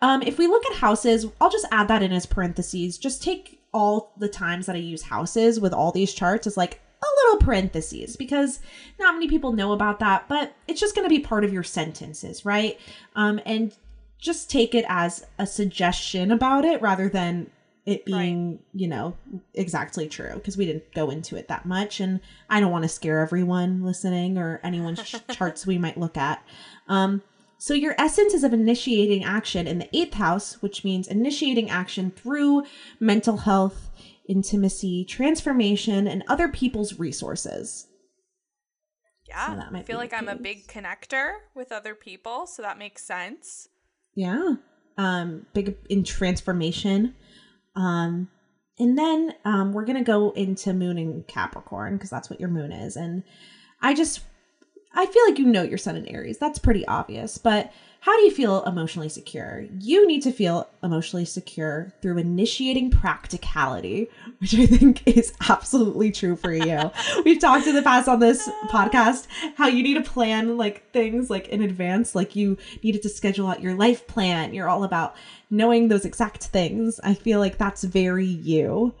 [0.00, 2.98] um, if we look at houses, I'll just add that in as parentheses.
[2.98, 6.80] Just take all the times that I use houses with all these charts as like
[7.02, 8.60] a little parentheses because
[8.98, 11.62] not many people know about that, but it's just going to be part of your
[11.62, 12.78] sentences, right?
[13.16, 13.74] Um, and
[14.18, 17.50] just take it as a suggestion about it rather than
[17.84, 19.16] it being, you know,
[19.54, 22.00] exactly true because we didn't go into it that much.
[22.00, 26.16] And I don't want to scare everyone listening or anyone's ch- charts we might look
[26.16, 26.44] at.
[26.86, 27.22] Um,
[27.58, 32.10] so your essence is of initiating action in the eighth house, which means initiating action
[32.10, 32.64] through
[32.98, 33.90] mental health,
[34.28, 37.86] intimacy, transformation, and other people's resources.
[39.28, 39.46] Yeah.
[39.46, 42.78] So that I might feel like I'm a big connector with other people, so that
[42.78, 43.68] makes sense.
[44.14, 44.54] Yeah.
[44.98, 47.14] Um, big in transformation.
[47.74, 48.28] Um,
[48.78, 52.72] and then um, we're gonna go into Moon and Capricorn because that's what your Moon
[52.72, 52.96] is.
[52.96, 53.22] And
[53.80, 54.20] I just,
[54.94, 56.38] I feel like you know your Sun in Aries.
[56.38, 57.38] That's pretty obvious.
[57.38, 57.72] But
[58.02, 59.64] how do you feel emotionally secure?
[59.78, 66.34] You need to feel emotionally secure through initiating practicality, which I think is absolutely true
[66.34, 66.90] for you.
[67.24, 71.30] We've talked in the past on this podcast how you need to plan like things
[71.30, 74.52] like in advance, like you needed to schedule out your life plan.
[74.52, 75.14] You're all about
[75.48, 76.98] knowing those exact things.
[77.04, 78.94] I feel like that's very you.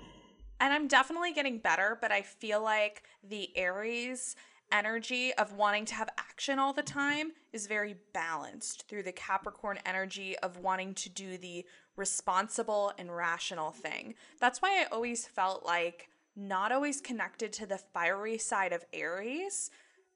[0.60, 4.36] And I'm definitely getting better, but I feel like the Aries
[4.72, 9.78] energy of wanting to have action all the time is very balanced through the Capricorn
[9.86, 11.64] energy of wanting to do the
[11.96, 14.14] responsible and rational thing.
[14.40, 19.70] That's why I always felt like not always connected to the fiery side of Aries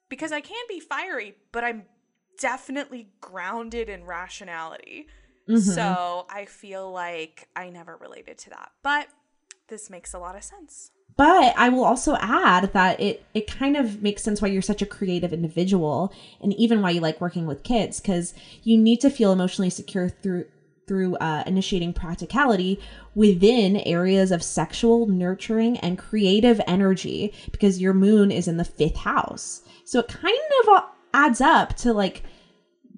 [0.09, 1.84] because I can be fiery, but I'm
[2.38, 5.09] definitely grounded in rationality.
[5.48, 5.59] Mm-hmm.
[5.59, 8.70] So I feel like I never related to that.
[8.82, 9.09] But
[9.68, 10.90] this makes a lot of sense.
[11.16, 14.82] But I will also add that it it kind of makes sense why you're such
[14.82, 19.11] a creative individual and even why you like working with kids cuz you need to
[19.11, 20.44] feel emotionally secure through
[20.86, 22.78] through uh, initiating practicality
[23.14, 28.96] within areas of sexual nurturing and creative energy because your moon is in the fifth
[28.98, 29.62] house.
[29.84, 32.22] So it kind of adds up to like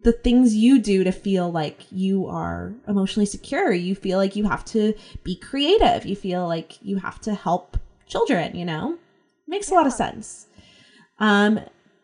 [0.02, 3.72] the things you do to feel like you are emotionally secure.
[3.72, 4.92] You feel like you have to
[5.24, 6.04] be creative.
[6.04, 7.78] You feel like you have to help
[8.08, 8.98] children, you know?
[9.46, 10.46] Makes a lot of sense.
[11.18, 11.60] Um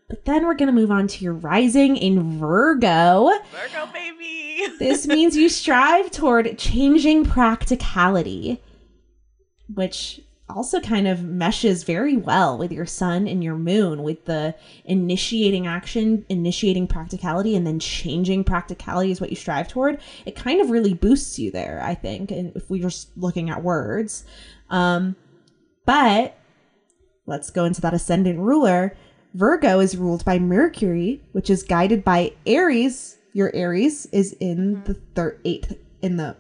[0.09, 3.31] but then we're going to move on to your rising in Virgo.
[3.51, 4.21] Virgo baby.
[4.79, 8.63] This means you strive toward changing practicality,
[9.75, 14.55] which also kind of meshes very well with your sun and your moon with the
[14.85, 20.01] initiating action, initiating practicality, and then changing practicality is what you strive toward.
[20.27, 23.63] It kind of really boosts you there, I think, and if we're just looking at
[23.63, 24.25] words.
[24.71, 25.17] Um,
[25.87, 26.37] but
[27.27, 28.97] let's go into that ascendant ruler.
[29.35, 33.19] Virgo is ruled by Mercury, which is guided by Aries.
[33.33, 34.85] Your Aries is in mm-hmm.
[34.85, 36.37] the third, eighth, in the.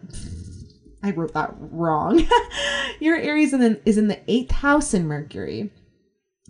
[1.03, 2.25] I wrote that wrong.
[3.01, 5.71] Your Aries in the, is in the eighth house in Mercury.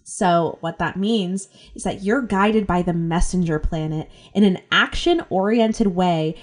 [0.04, 5.22] So, what that means is that you're guided by the messenger planet in an action
[5.30, 6.36] oriented way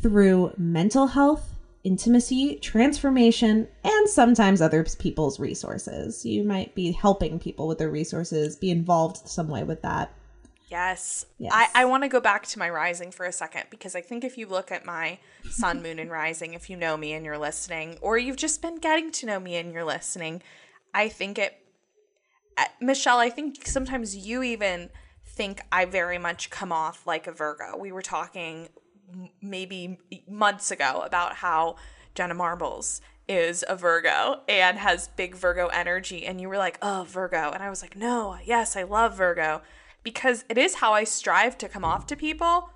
[0.00, 1.51] through mental health,
[1.84, 6.24] intimacy, transformation, and sometimes other people's resources.
[6.24, 10.12] You might be helping people with their resources, be involved some way with that.
[10.70, 11.26] Yes.
[11.38, 11.52] Yes.
[11.54, 14.24] I, I want to go back to my rising for a second because I think
[14.24, 15.18] if you look at my
[15.50, 18.78] sun, moon, and rising, if you know me and you're listening, or you've just been
[18.78, 20.40] getting to know me and you're listening,
[20.94, 21.58] I think it,
[22.56, 24.88] uh, Michelle, I think sometimes you even
[25.26, 27.76] think I very much come off like a Virgo.
[27.76, 28.68] We were talking
[29.40, 29.98] maybe
[30.28, 31.76] months ago about how
[32.14, 36.26] Jenna Marbles is a Virgo and has big Virgo energy.
[36.26, 37.50] And you were like, oh, Virgo.
[37.50, 39.62] And I was like, no, yes, I love Virgo
[40.02, 42.70] because it is how I strive to come off to people.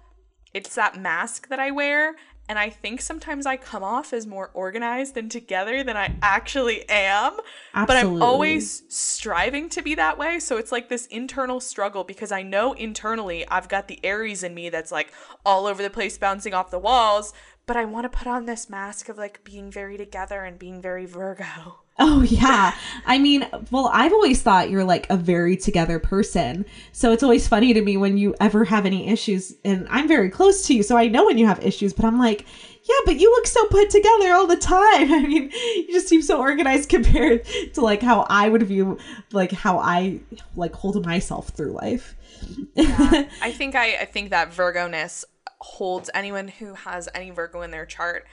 [0.55, 2.15] It's that mask that I wear.
[2.49, 6.89] And I think sometimes I come off as more organized and together than I actually
[6.89, 7.37] am.
[7.75, 7.87] Absolutely.
[7.87, 10.39] But I'm always striving to be that way.
[10.39, 14.55] So it's like this internal struggle because I know internally I've got the Aries in
[14.55, 15.13] me that's like
[15.45, 17.33] all over the place, bouncing off the walls.
[17.67, 20.81] But I want to put on this mask of like being very together and being
[20.81, 21.81] very Virgo.
[21.99, 22.75] Oh yeah.
[23.07, 26.67] I mean, well, I've always thought you're like a very together person.
[26.93, 30.29] So it's always funny to me when you ever have any issues and I'm very
[30.29, 32.45] close to you, so I know when you have issues, but I'm like,
[32.85, 35.13] yeah, but you look so put together all the time.
[35.13, 37.45] I mean, you just seem so organized compared
[37.75, 38.99] to like how I would view
[39.33, 40.21] like how I
[40.55, 42.15] like hold myself through life.
[42.77, 45.25] I think I, I think that Virgo-ness
[45.59, 48.27] holds anyone who has any Virgo in their chart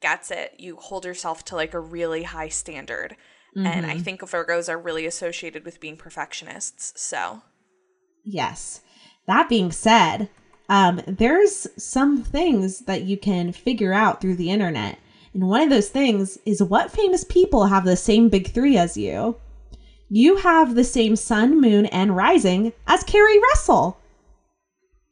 [0.00, 0.54] gets it.
[0.58, 3.16] You hold yourself to like a really high standard.
[3.56, 6.92] And I think Virgos are really associated with being perfectionists.
[7.00, 7.42] So
[8.24, 8.80] Yes.
[9.26, 10.28] That being said,
[10.68, 14.98] um, there's some things that you can figure out through the internet.
[15.34, 18.96] And one of those things is what famous people have the same big three as
[18.96, 19.36] you?
[20.08, 23.96] You have the same sun, moon, and rising as Keri Russell.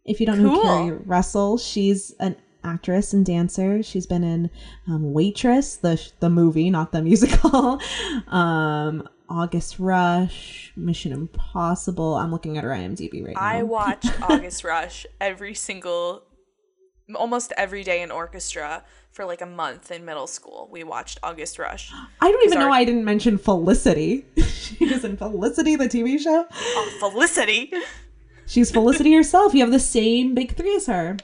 [0.05, 3.82] If you don't know who Keri Russell, she's an actress and dancer.
[3.82, 4.50] She's been in
[4.86, 7.80] um, Waitress, the the movie, not the musical.
[8.28, 12.14] um, August Rush, Mission Impossible.
[12.14, 13.40] I'm looking at her IMDb right now.
[13.42, 16.22] I watched August Rush every single,
[17.14, 20.68] almost every day in orchestra for like a month in middle school.
[20.72, 21.92] We watched August Rush.
[22.20, 24.24] I don't even our- know I didn't mention Felicity.
[24.42, 26.46] she was in Felicity, the TV show.
[26.50, 27.70] Oh, Felicity.
[28.46, 29.52] She's Felicity herself.
[29.52, 31.18] You have the same big three as her.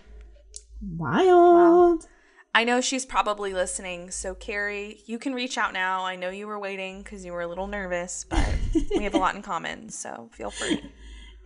[0.97, 2.03] Wild.
[2.03, 2.09] Wow.
[2.55, 4.11] I know she's probably listening.
[4.13, 6.05] So, Keri, you can reach out now.
[6.05, 8.49] I know you were waiting because you were a little nervous, but
[8.97, 9.89] we have a lot in common.
[9.89, 10.81] So, feel free.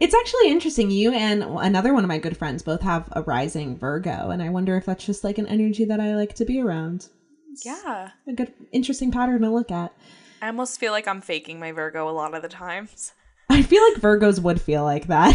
[0.01, 0.91] It's actually interesting.
[0.91, 4.31] You and another one of my good friends both have a rising Virgo.
[4.31, 7.09] And I wonder if that's just like an energy that I like to be around.
[7.51, 8.11] It's yeah.
[8.27, 9.93] A good, interesting pattern to look at.
[10.41, 13.13] I almost feel like I'm faking my Virgo a lot of the times.
[13.51, 15.35] I feel like Virgos would feel like that.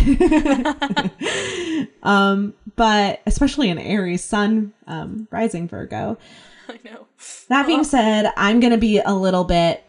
[2.04, 6.18] um, but especially an Aries sun um, rising Virgo.
[6.70, 7.08] I know.
[7.50, 9.84] That being said, I'm going to be a little bit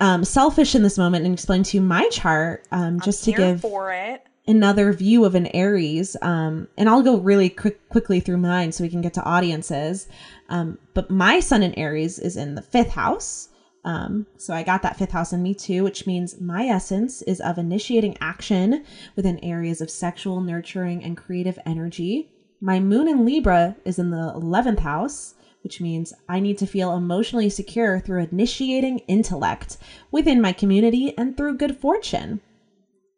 [0.00, 3.62] um, selfish in this moment and explain to you my chart um, just to give
[3.62, 4.22] for it.
[4.46, 6.14] another view of an Aries.
[6.20, 10.08] Um, and I'll go really quick, quickly through mine so we can get to audiences.
[10.50, 13.48] Um, but my sun in Aries is in the fifth house.
[13.86, 17.40] Um, so I got that fifth house in me too, which means my essence is
[17.40, 18.84] of initiating action
[19.14, 22.28] within areas of sexual, nurturing, and creative energy.
[22.60, 26.96] My moon in Libra is in the 11th house, which means I need to feel
[26.96, 29.76] emotionally secure through initiating intellect
[30.10, 32.40] within my community and through good fortune.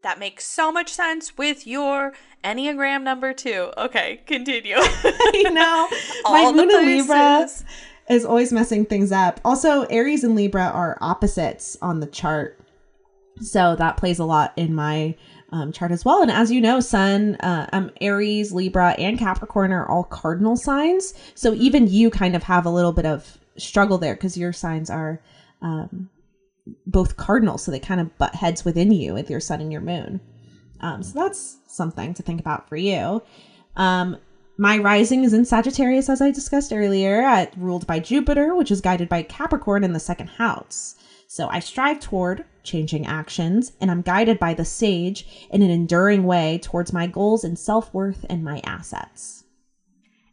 [0.02, 2.12] That makes so much sense with your
[2.44, 3.70] Enneagram number two.
[3.78, 4.76] Okay, continue.
[4.78, 5.88] I know.
[6.30, 7.48] my moon in Libra
[8.08, 9.40] is always messing things up.
[9.44, 12.58] Also, Aries and Libra are opposites on the chart.
[13.40, 15.14] So that plays a lot in my
[15.50, 16.22] um, chart as well.
[16.22, 21.14] And as you know, Sun, uh, um, Aries, Libra, and Capricorn are all cardinal signs.
[21.34, 24.90] So even you kind of have a little bit of struggle there because your signs
[24.90, 25.20] are
[25.62, 26.10] um,
[26.86, 27.58] both cardinal.
[27.58, 30.20] So they kind of butt heads within you with your Sun and your Moon.
[30.80, 33.22] Um, so that's something to think about for you.
[33.76, 34.18] Um,
[34.58, 38.80] my rising is in Sagittarius, as I discussed earlier, at, ruled by Jupiter, which is
[38.80, 40.96] guided by Capricorn in the second house.
[41.28, 46.24] So I strive toward changing actions, and I'm guided by the sage in an enduring
[46.24, 49.44] way towards my goals and self worth and my assets.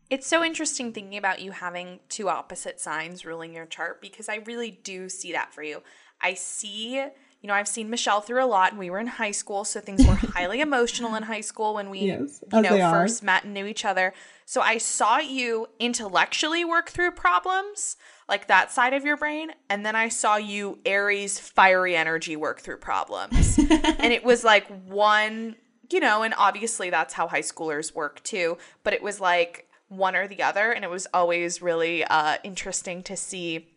[0.10, 4.38] It's so interesting thinking about you having two opposite signs ruling your chart because I
[4.46, 5.84] really do see that for you.
[6.20, 7.06] I see
[7.46, 9.80] you know, I've seen Michelle through a lot and we were in high school, so
[9.80, 13.54] things were highly emotional in high school when we, yes, you know, first met and
[13.54, 14.16] knew each other.
[14.46, 19.86] So I saw you intellectually work through problems, like that side of your brain, and
[19.86, 23.60] then I saw you Aries fiery energy work through problems.
[24.00, 25.56] and it was like one,
[25.92, 30.16] you know, and obviously that's how high schoolers work too, but it was like one
[30.16, 33.68] or the other and it was always really uh interesting to see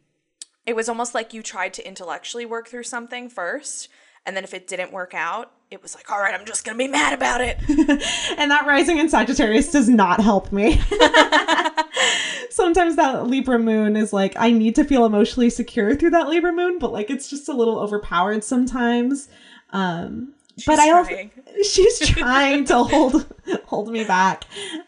[0.68, 3.88] it was almost like you tried to intellectually work through something first
[4.26, 6.76] and then if it didn't work out it was like all right i'm just gonna
[6.76, 7.58] be mad about it.
[8.38, 10.80] And that rising in sagittarius does not help me.
[12.50, 16.52] Sometimes that libra moon is like i need to feel emotionally secure through that libra
[16.52, 19.28] moon but like it's just a little overpowered sometimes.
[19.70, 21.30] Um She's but I also
[21.62, 23.26] she's trying to hold
[23.66, 24.44] hold me back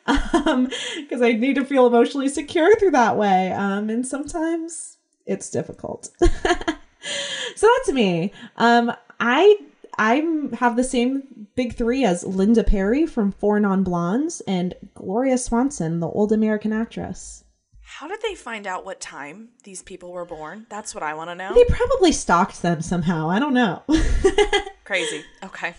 [0.07, 5.51] um because I need to feel emotionally secure through that way um and sometimes it's
[5.51, 6.11] difficult.
[6.21, 8.33] so that's me.
[8.57, 9.57] Um, I
[9.99, 10.23] I
[10.55, 16.01] have the same big three as Linda Perry from Four Non Blondes and Gloria Swanson,
[16.01, 17.45] the old American actress.
[17.83, 20.65] How did they find out what time these people were born?
[20.71, 21.53] That's what I want to know.
[21.55, 23.29] They probably stalked them somehow.
[23.29, 23.83] I don't know.
[24.85, 25.25] Crazy.
[25.43, 25.75] Okay.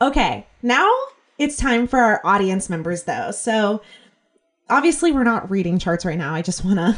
[0.00, 0.46] Okay.
[0.62, 0.90] Now
[1.38, 3.30] it's time for our audience members, though.
[3.30, 3.82] So
[4.70, 6.34] obviously, we're not reading charts right now.
[6.34, 6.96] I just want to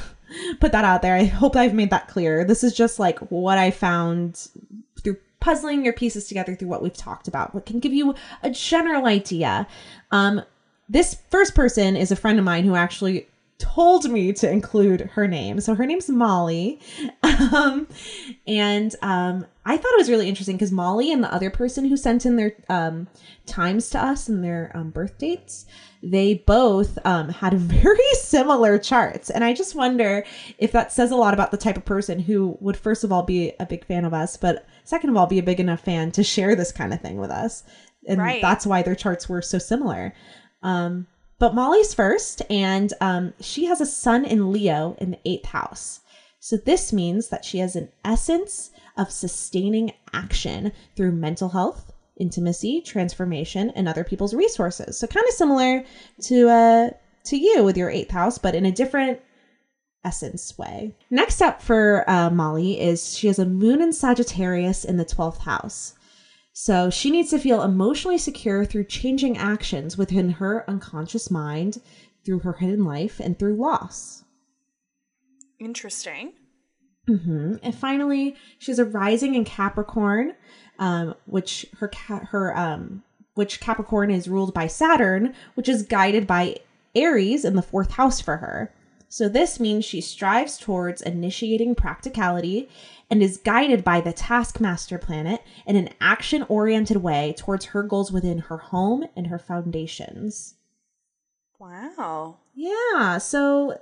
[0.60, 1.14] put that out there.
[1.14, 2.44] I hope I've made that clear.
[2.44, 4.48] This is just like what I found
[5.02, 8.50] through puzzling your pieces together through what we've talked about, what can give you a
[8.50, 9.66] general idea.
[10.10, 10.42] Um,
[10.88, 13.26] this first person is a friend of mine who actually
[13.62, 15.60] told me to include her name.
[15.60, 16.80] So her name's Molly.
[17.52, 17.86] Um,
[18.46, 21.96] and um, I thought it was really interesting because Molly and the other person who
[21.96, 23.06] sent in their um,
[23.46, 25.66] times to us and their um, birth dates,
[26.02, 29.30] they both um, had very similar charts.
[29.30, 30.24] And I just wonder
[30.58, 33.22] if that says a lot about the type of person who would, first of all,
[33.22, 36.10] be a big fan of us, but second of all, be a big enough fan
[36.12, 37.62] to share this kind of thing with us.
[38.08, 38.42] And right.
[38.42, 40.14] that's why their charts were so similar.
[40.62, 41.06] Um,
[41.42, 45.98] but Molly's first, and um, she has a sun in Leo in the eighth house.
[46.38, 52.80] So this means that she has an essence of sustaining action through mental health, intimacy,
[52.80, 54.96] transformation, and other people's resources.
[54.96, 55.84] So kind of similar
[56.26, 56.90] to uh
[57.24, 59.18] to you with your eighth house, but in a different
[60.04, 60.94] essence way.
[61.10, 65.38] Next up for uh, Molly is she has a moon in Sagittarius in the 12th
[65.38, 65.94] house.
[66.52, 71.80] So she needs to feel emotionally secure through changing actions within her unconscious mind,
[72.24, 74.24] through her hidden life, and through loss.
[75.58, 76.32] Interesting.
[77.08, 77.56] Mm-hmm.
[77.62, 80.34] And finally, she has a rising in Capricorn,
[80.78, 83.02] um, which her ca- her um,
[83.34, 86.56] which Capricorn is ruled by Saturn, which is guided by
[86.94, 88.72] Aries in the fourth house for her.
[89.08, 92.68] So this means she strives towards initiating practicality
[93.12, 98.10] and is guided by the taskmaster planet in an action oriented way towards her goals
[98.10, 100.54] within her home and her foundations.
[101.58, 102.38] Wow.
[102.54, 103.78] Yeah, so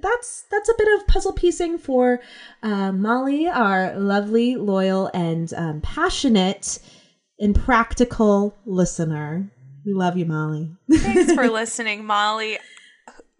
[0.00, 2.20] that's that's a bit of puzzle piecing for
[2.62, 6.78] uh, Molly, our lovely, loyal, and um, passionate
[7.40, 9.50] and practical listener.
[9.84, 10.70] We love you, Molly.
[10.88, 12.58] Thanks for listening, Molly.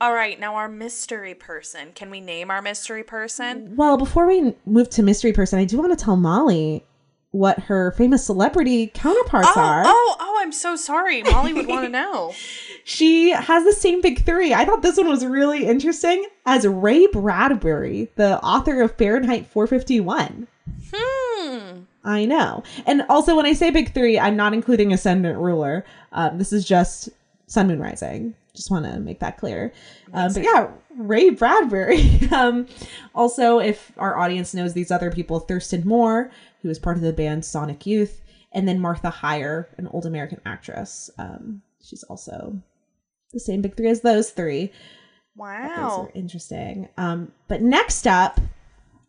[0.00, 1.92] All right, now our mystery person.
[1.94, 3.76] Can we name our mystery person?
[3.76, 6.86] Well, before we move to mystery person, I do want to tell Molly
[7.32, 9.82] what her famous celebrity counterparts oh, are.
[9.84, 11.22] Oh, oh, I'm so sorry.
[11.22, 12.34] Molly would want to know.
[12.82, 14.52] She has the same big three.
[14.54, 20.48] I thought this one was really interesting as Ray Bradbury, the author of Fahrenheit 451.
[20.92, 21.80] Hmm.
[22.02, 22.64] I know.
[22.86, 25.84] And also, when I say big three, I'm not including ascendant ruler.
[26.10, 27.10] Um, this is just
[27.50, 28.32] sun, moon, rising.
[28.54, 29.72] Just want to make that clear.
[30.14, 32.28] Um, but yeah, Ray Bradbury.
[32.32, 32.66] um,
[33.12, 36.30] also, if our audience knows these other people, Thurston Moore,
[36.62, 38.20] who is part of the band Sonic Youth,
[38.52, 41.10] and then Martha Hyer, an old American actress.
[41.18, 42.56] Um, she's also
[43.32, 44.70] the same big three as those three.
[45.34, 45.76] Wow.
[45.76, 46.88] Those are interesting.
[46.96, 48.40] Um, but next up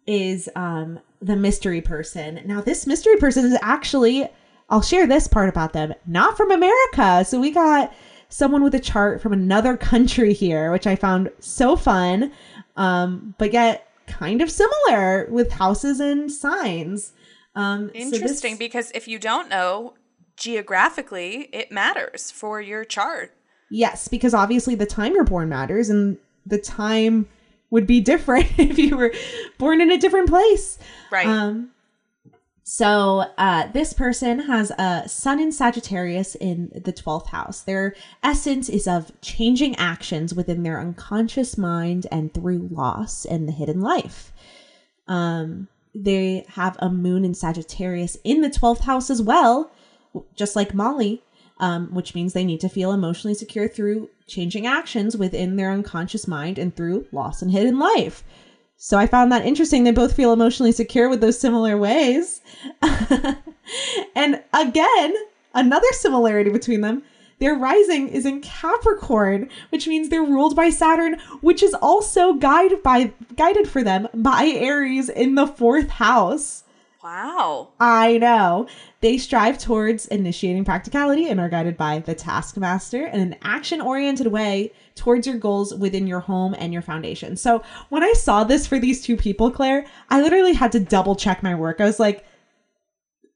[0.08, 2.42] is um, the mystery person.
[2.46, 4.28] Now, this mystery person is actually,
[4.68, 7.24] I'll share this part about them, not from America.
[7.24, 7.94] So we got
[8.32, 12.32] someone with a chart from another country here, which I found so fun,
[12.76, 17.14] um, but yet kind of similar with houses and signs.
[17.56, 19.94] Um, Interesting, so this, because if you don't know,
[20.38, 23.34] geographically, it matters for your chart.
[23.70, 27.28] Yes, because obviously the time you're born matters, and the time
[27.70, 29.14] would be different if you were
[29.58, 30.78] born in a different place.
[31.12, 31.28] Right.
[31.28, 31.70] Um,
[32.64, 37.62] so uh, this person has a sun in Sagittarius in the 12th house.
[37.62, 43.51] Their essence is of changing actions within their unconscious mind and through loss and the
[43.51, 44.32] hidden life.
[45.07, 49.72] Um, they have a moon in Sagittarius in the 12th house as well,
[50.36, 51.24] just like Molly,
[51.59, 56.28] um, which means they need to feel emotionally secure through changing actions within their unconscious
[56.28, 58.24] mind and through loss and hidden life.
[58.84, 59.84] So I found that interesting.
[59.84, 62.42] They both feel emotionally secure with those similar ways.
[64.16, 65.14] and again,
[65.54, 67.04] another similarity between them
[67.38, 72.82] their rising is in Capricorn, which means they're ruled by Saturn, which is also guided
[72.82, 76.64] by guided for them by Aries in the fourth house.
[77.04, 77.70] Wow.
[77.80, 78.68] I know.
[78.99, 84.28] They strive towards initiating practicality and are guided by the taskmaster in an action oriented
[84.28, 87.36] way towards your goals within your home and your foundation.
[87.38, 91.16] So when I saw this for these two people, Claire, I literally had to double
[91.16, 91.82] check my work.
[91.82, 92.24] I was like,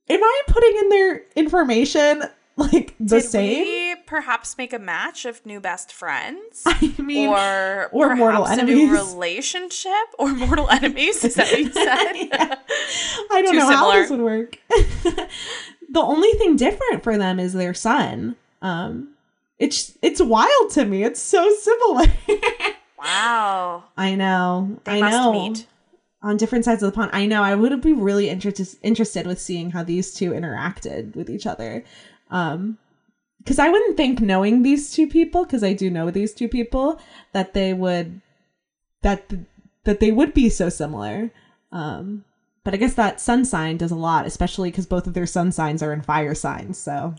[0.09, 2.24] am I putting in their information
[2.72, 3.66] like the Did same?
[3.66, 6.64] we perhaps make a match of new best friends?
[6.66, 8.76] I mean, or or mortal enemies.
[8.76, 11.24] new relationship or mortal enemies?
[11.24, 12.14] Is that what you said?
[12.14, 12.56] Yeah.
[13.32, 14.01] I don't Too know how similar.
[14.01, 14.60] this would work.
[15.89, 18.36] the only thing different for them is their sun.
[18.62, 19.10] Um,
[19.60, 21.03] it's it's wild to me.
[21.03, 22.06] It's so similar.
[22.97, 23.84] Wow.
[23.97, 24.80] I know.
[24.86, 25.32] They I must know.
[25.34, 25.68] meet.
[26.22, 27.12] On different sides of the pond.
[27.14, 27.43] I know.
[27.43, 31.84] I would be really interested interested with seeing how these two interacted with each other.
[32.30, 32.78] Um,
[33.39, 36.99] because I wouldn't think knowing these two people, because I do know these two people,
[37.34, 38.21] that they would
[39.03, 39.32] that
[39.84, 41.30] that they would be so similar.
[41.71, 42.26] Um,
[42.63, 45.51] but I guess that sun sign does a lot, especially because both of their sun
[45.51, 46.80] signs are in fire signs.
[46.80, 47.13] So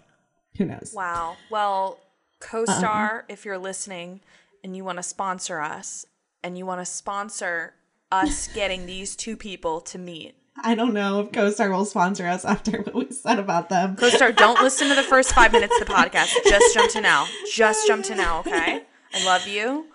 [0.58, 0.92] who knows?
[0.92, 1.36] Wow.
[1.48, 2.00] Well,
[2.40, 3.22] co-star, Uh-huh.
[3.28, 4.20] if you're listening
[4.64, 6.06] and you want to sponsor us
[6.42, 7.74] and you want to sponsor
[8.10, 10.34] us getting these two people to meet.
[10.62, 13.96] I don't know if CoStar will sponsor us after what we said about them.
[13.96, 16.34] Co-star, don't listen to the first five minutes of the podcast.
[16.44, 17.26] Just jump to now.
[17.52, 18.82] Just jump to now, okay?
[19.14, 19.86] I love you.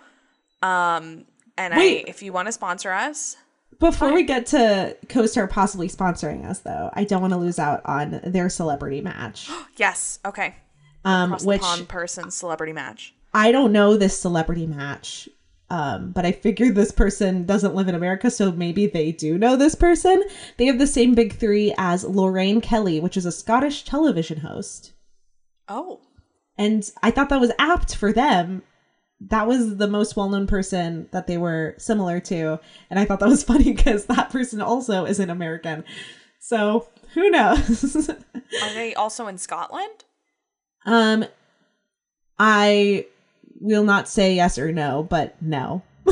[0.62, 1.26] Um,
[1.58, 2.06] and Wait.
[2.06, 3.38] I, if you want to sponsor us,
[3.80, 7.82] Before we get to CoStar possibly sponsoring us, though, I don't want to lose out
[7.86, 10.56] on their celebrity match, yes, okay.
[11.04, 13.14] um, Across which person celebrity match.
[13.34, 15.28] I don't know this celebrity match.
[15.72, 19.56] Um, but I figured this person doesn't live in America, so maybe they do know
[19.56, 20.22] this person.
[20.58, 24.92] They have the same big three as Lorraine Kelly, which is a Scottish television host.
[25.70, 26.02] Oh,
[26.58, 28.64] And I thought that was apt for them.
[29.22, 32.60] That was the most well known person that they were similar to.
[32.90, 35.86] And I thought that was funny because that person also is an American.
[36.42, 38.10] So who knows?
[38.10, 40.04] are they also in Scotland?
[40.86, 41.24] um,
[42.38, 43.06] I
[43.62, 45.84] will not say yes or no, but no.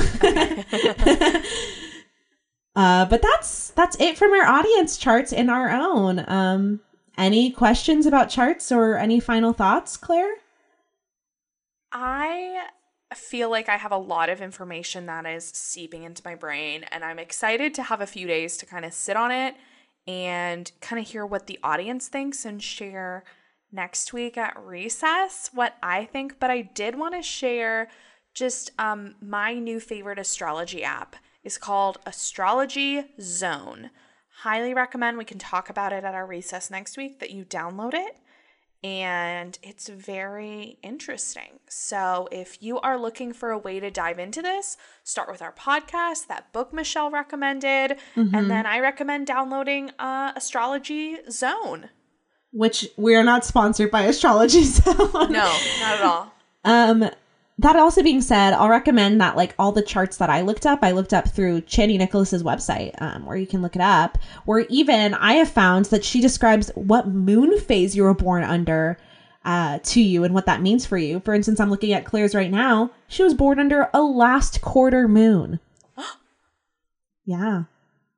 [2.76, 6.24] uh, but that's that's it from our audience charts and our own.
[6.28, 6.80] Um,
[7.18, 10.36] Any questions about charts or any final thoughts, Claire?
[11.91, 12.68] I
[13.14, 17.04] feel like I have a lot of information that is seeping into my brain, and
[17.04, 19.56] I'm excited to have a few days to kind of sit on it
[20.08, 23.24] and kind of hear what the audience thinks and share
[23.72, 26.40] next week at recess what I think.
[26.40, 27.90] But I did want to share
[28.34, 33.90] just um, my new favorite astrology app is called Astrology Zone.
[34.42, 35.18] Highly recommend.
[35.18, 38.18] We can talk about it at our recess next week that you download it
[38.84, 41.60] and it's very interesting.
[41.68, 45.52] So, if you are looking for a way to dive into this, start with our
[45.52, 48.34] podcast, that book Michelle recommended, mm-hmm.
[48.34, 51.90] and then I recommend downloading uh, Astrology Zone.
[52.52, 54.95] Which we are not sponsored by Astrology Zone.
[55.14, 56.34] No, not at all.
[56.66, 57.10] Um,
[57.60, 60.80] that also being said, I'll recommend that like all the charts that I looked up,
[60.82, 64.18] I looked up through Chani Nicolas's website, um, where you can look it up.
[64.45, 68.97] Where even I have found that she describes what moon phase you were born under
[69.43, 71.20] uh, to you and what that means for you.
[71.20, 72.91] For instance, I'm looking at Claire's right now.
[73.08, 75.60] She was born under a last quarter moon.
[77.26, 77.64] yeah.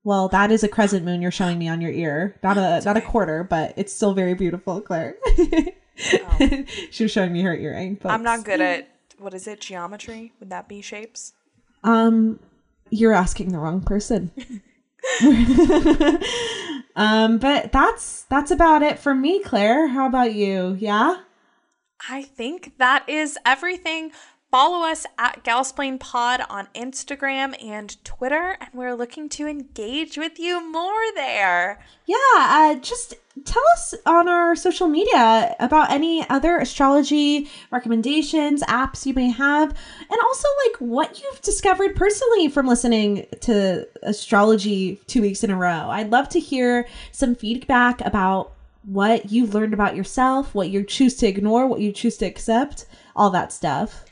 [0.03, 2.39] Well, that is a crescent moon you're showing me on your ear.
[2.41, 5.15] Not a not a quarter, but it's still very beautiful, Claire.
[5.37, 6.37] oh.
[6.91, 7.99] she was showing me her earring.
[8.05, 8.89] I'm not good at
[9.19, 9.61] what is it?
[9.61, 10.33] Geometry?
[10.39, 11.33] Would that be shapes?
[11.83, 12.39] Um,
[12.89, 14.31] you're asking the wrong person.
[16.95, 19.87] um, but that's that's about it for me, Claire.
[19.87, 20.75] How about you?
[20.79, 21.17] Yeah?
[22.09, 24.11] I think that is everything.
[24.51, 30.39] Follow us at Galsplain Pod on Instagram and Twitter, and we're looking to engage with
[30.39, 31.79] you more there.
[32.05, 33.13] Yeah, uh, just
[33.45, 39.69] tell us on our social media about any other astrology recommendations, apps you may have,
[39.69, 45.55] and also like what you've discovered personally from listening to astrology two weeks in a
[45.55, 45.89] row.
[45.89, 48.51] I'd love to hear some feedback about
[48.83, 52.85] what you've learned about yourself, what you choose to ignore, what you choose to accept,
[53.15, 54.03] all that stuff.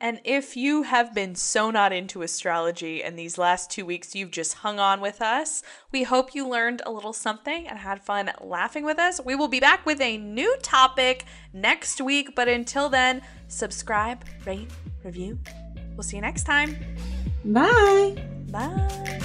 [0.00, 4.30] And if you have been so not into astrology and these last two weeks you've
[4.30, 8.30] just hung on with us, we hope you learned a little something and had fun
[8.40, 9.20] laughing with us.
[9.24, 14.70] We will be back with a new topic next week, but until then, subscribe, rate,
[15.02, 15.38] review.
[15.96, 16.76] We'll see you next time.
[17.44, 18.22] Bye.
[18.50, 19.17] Bye.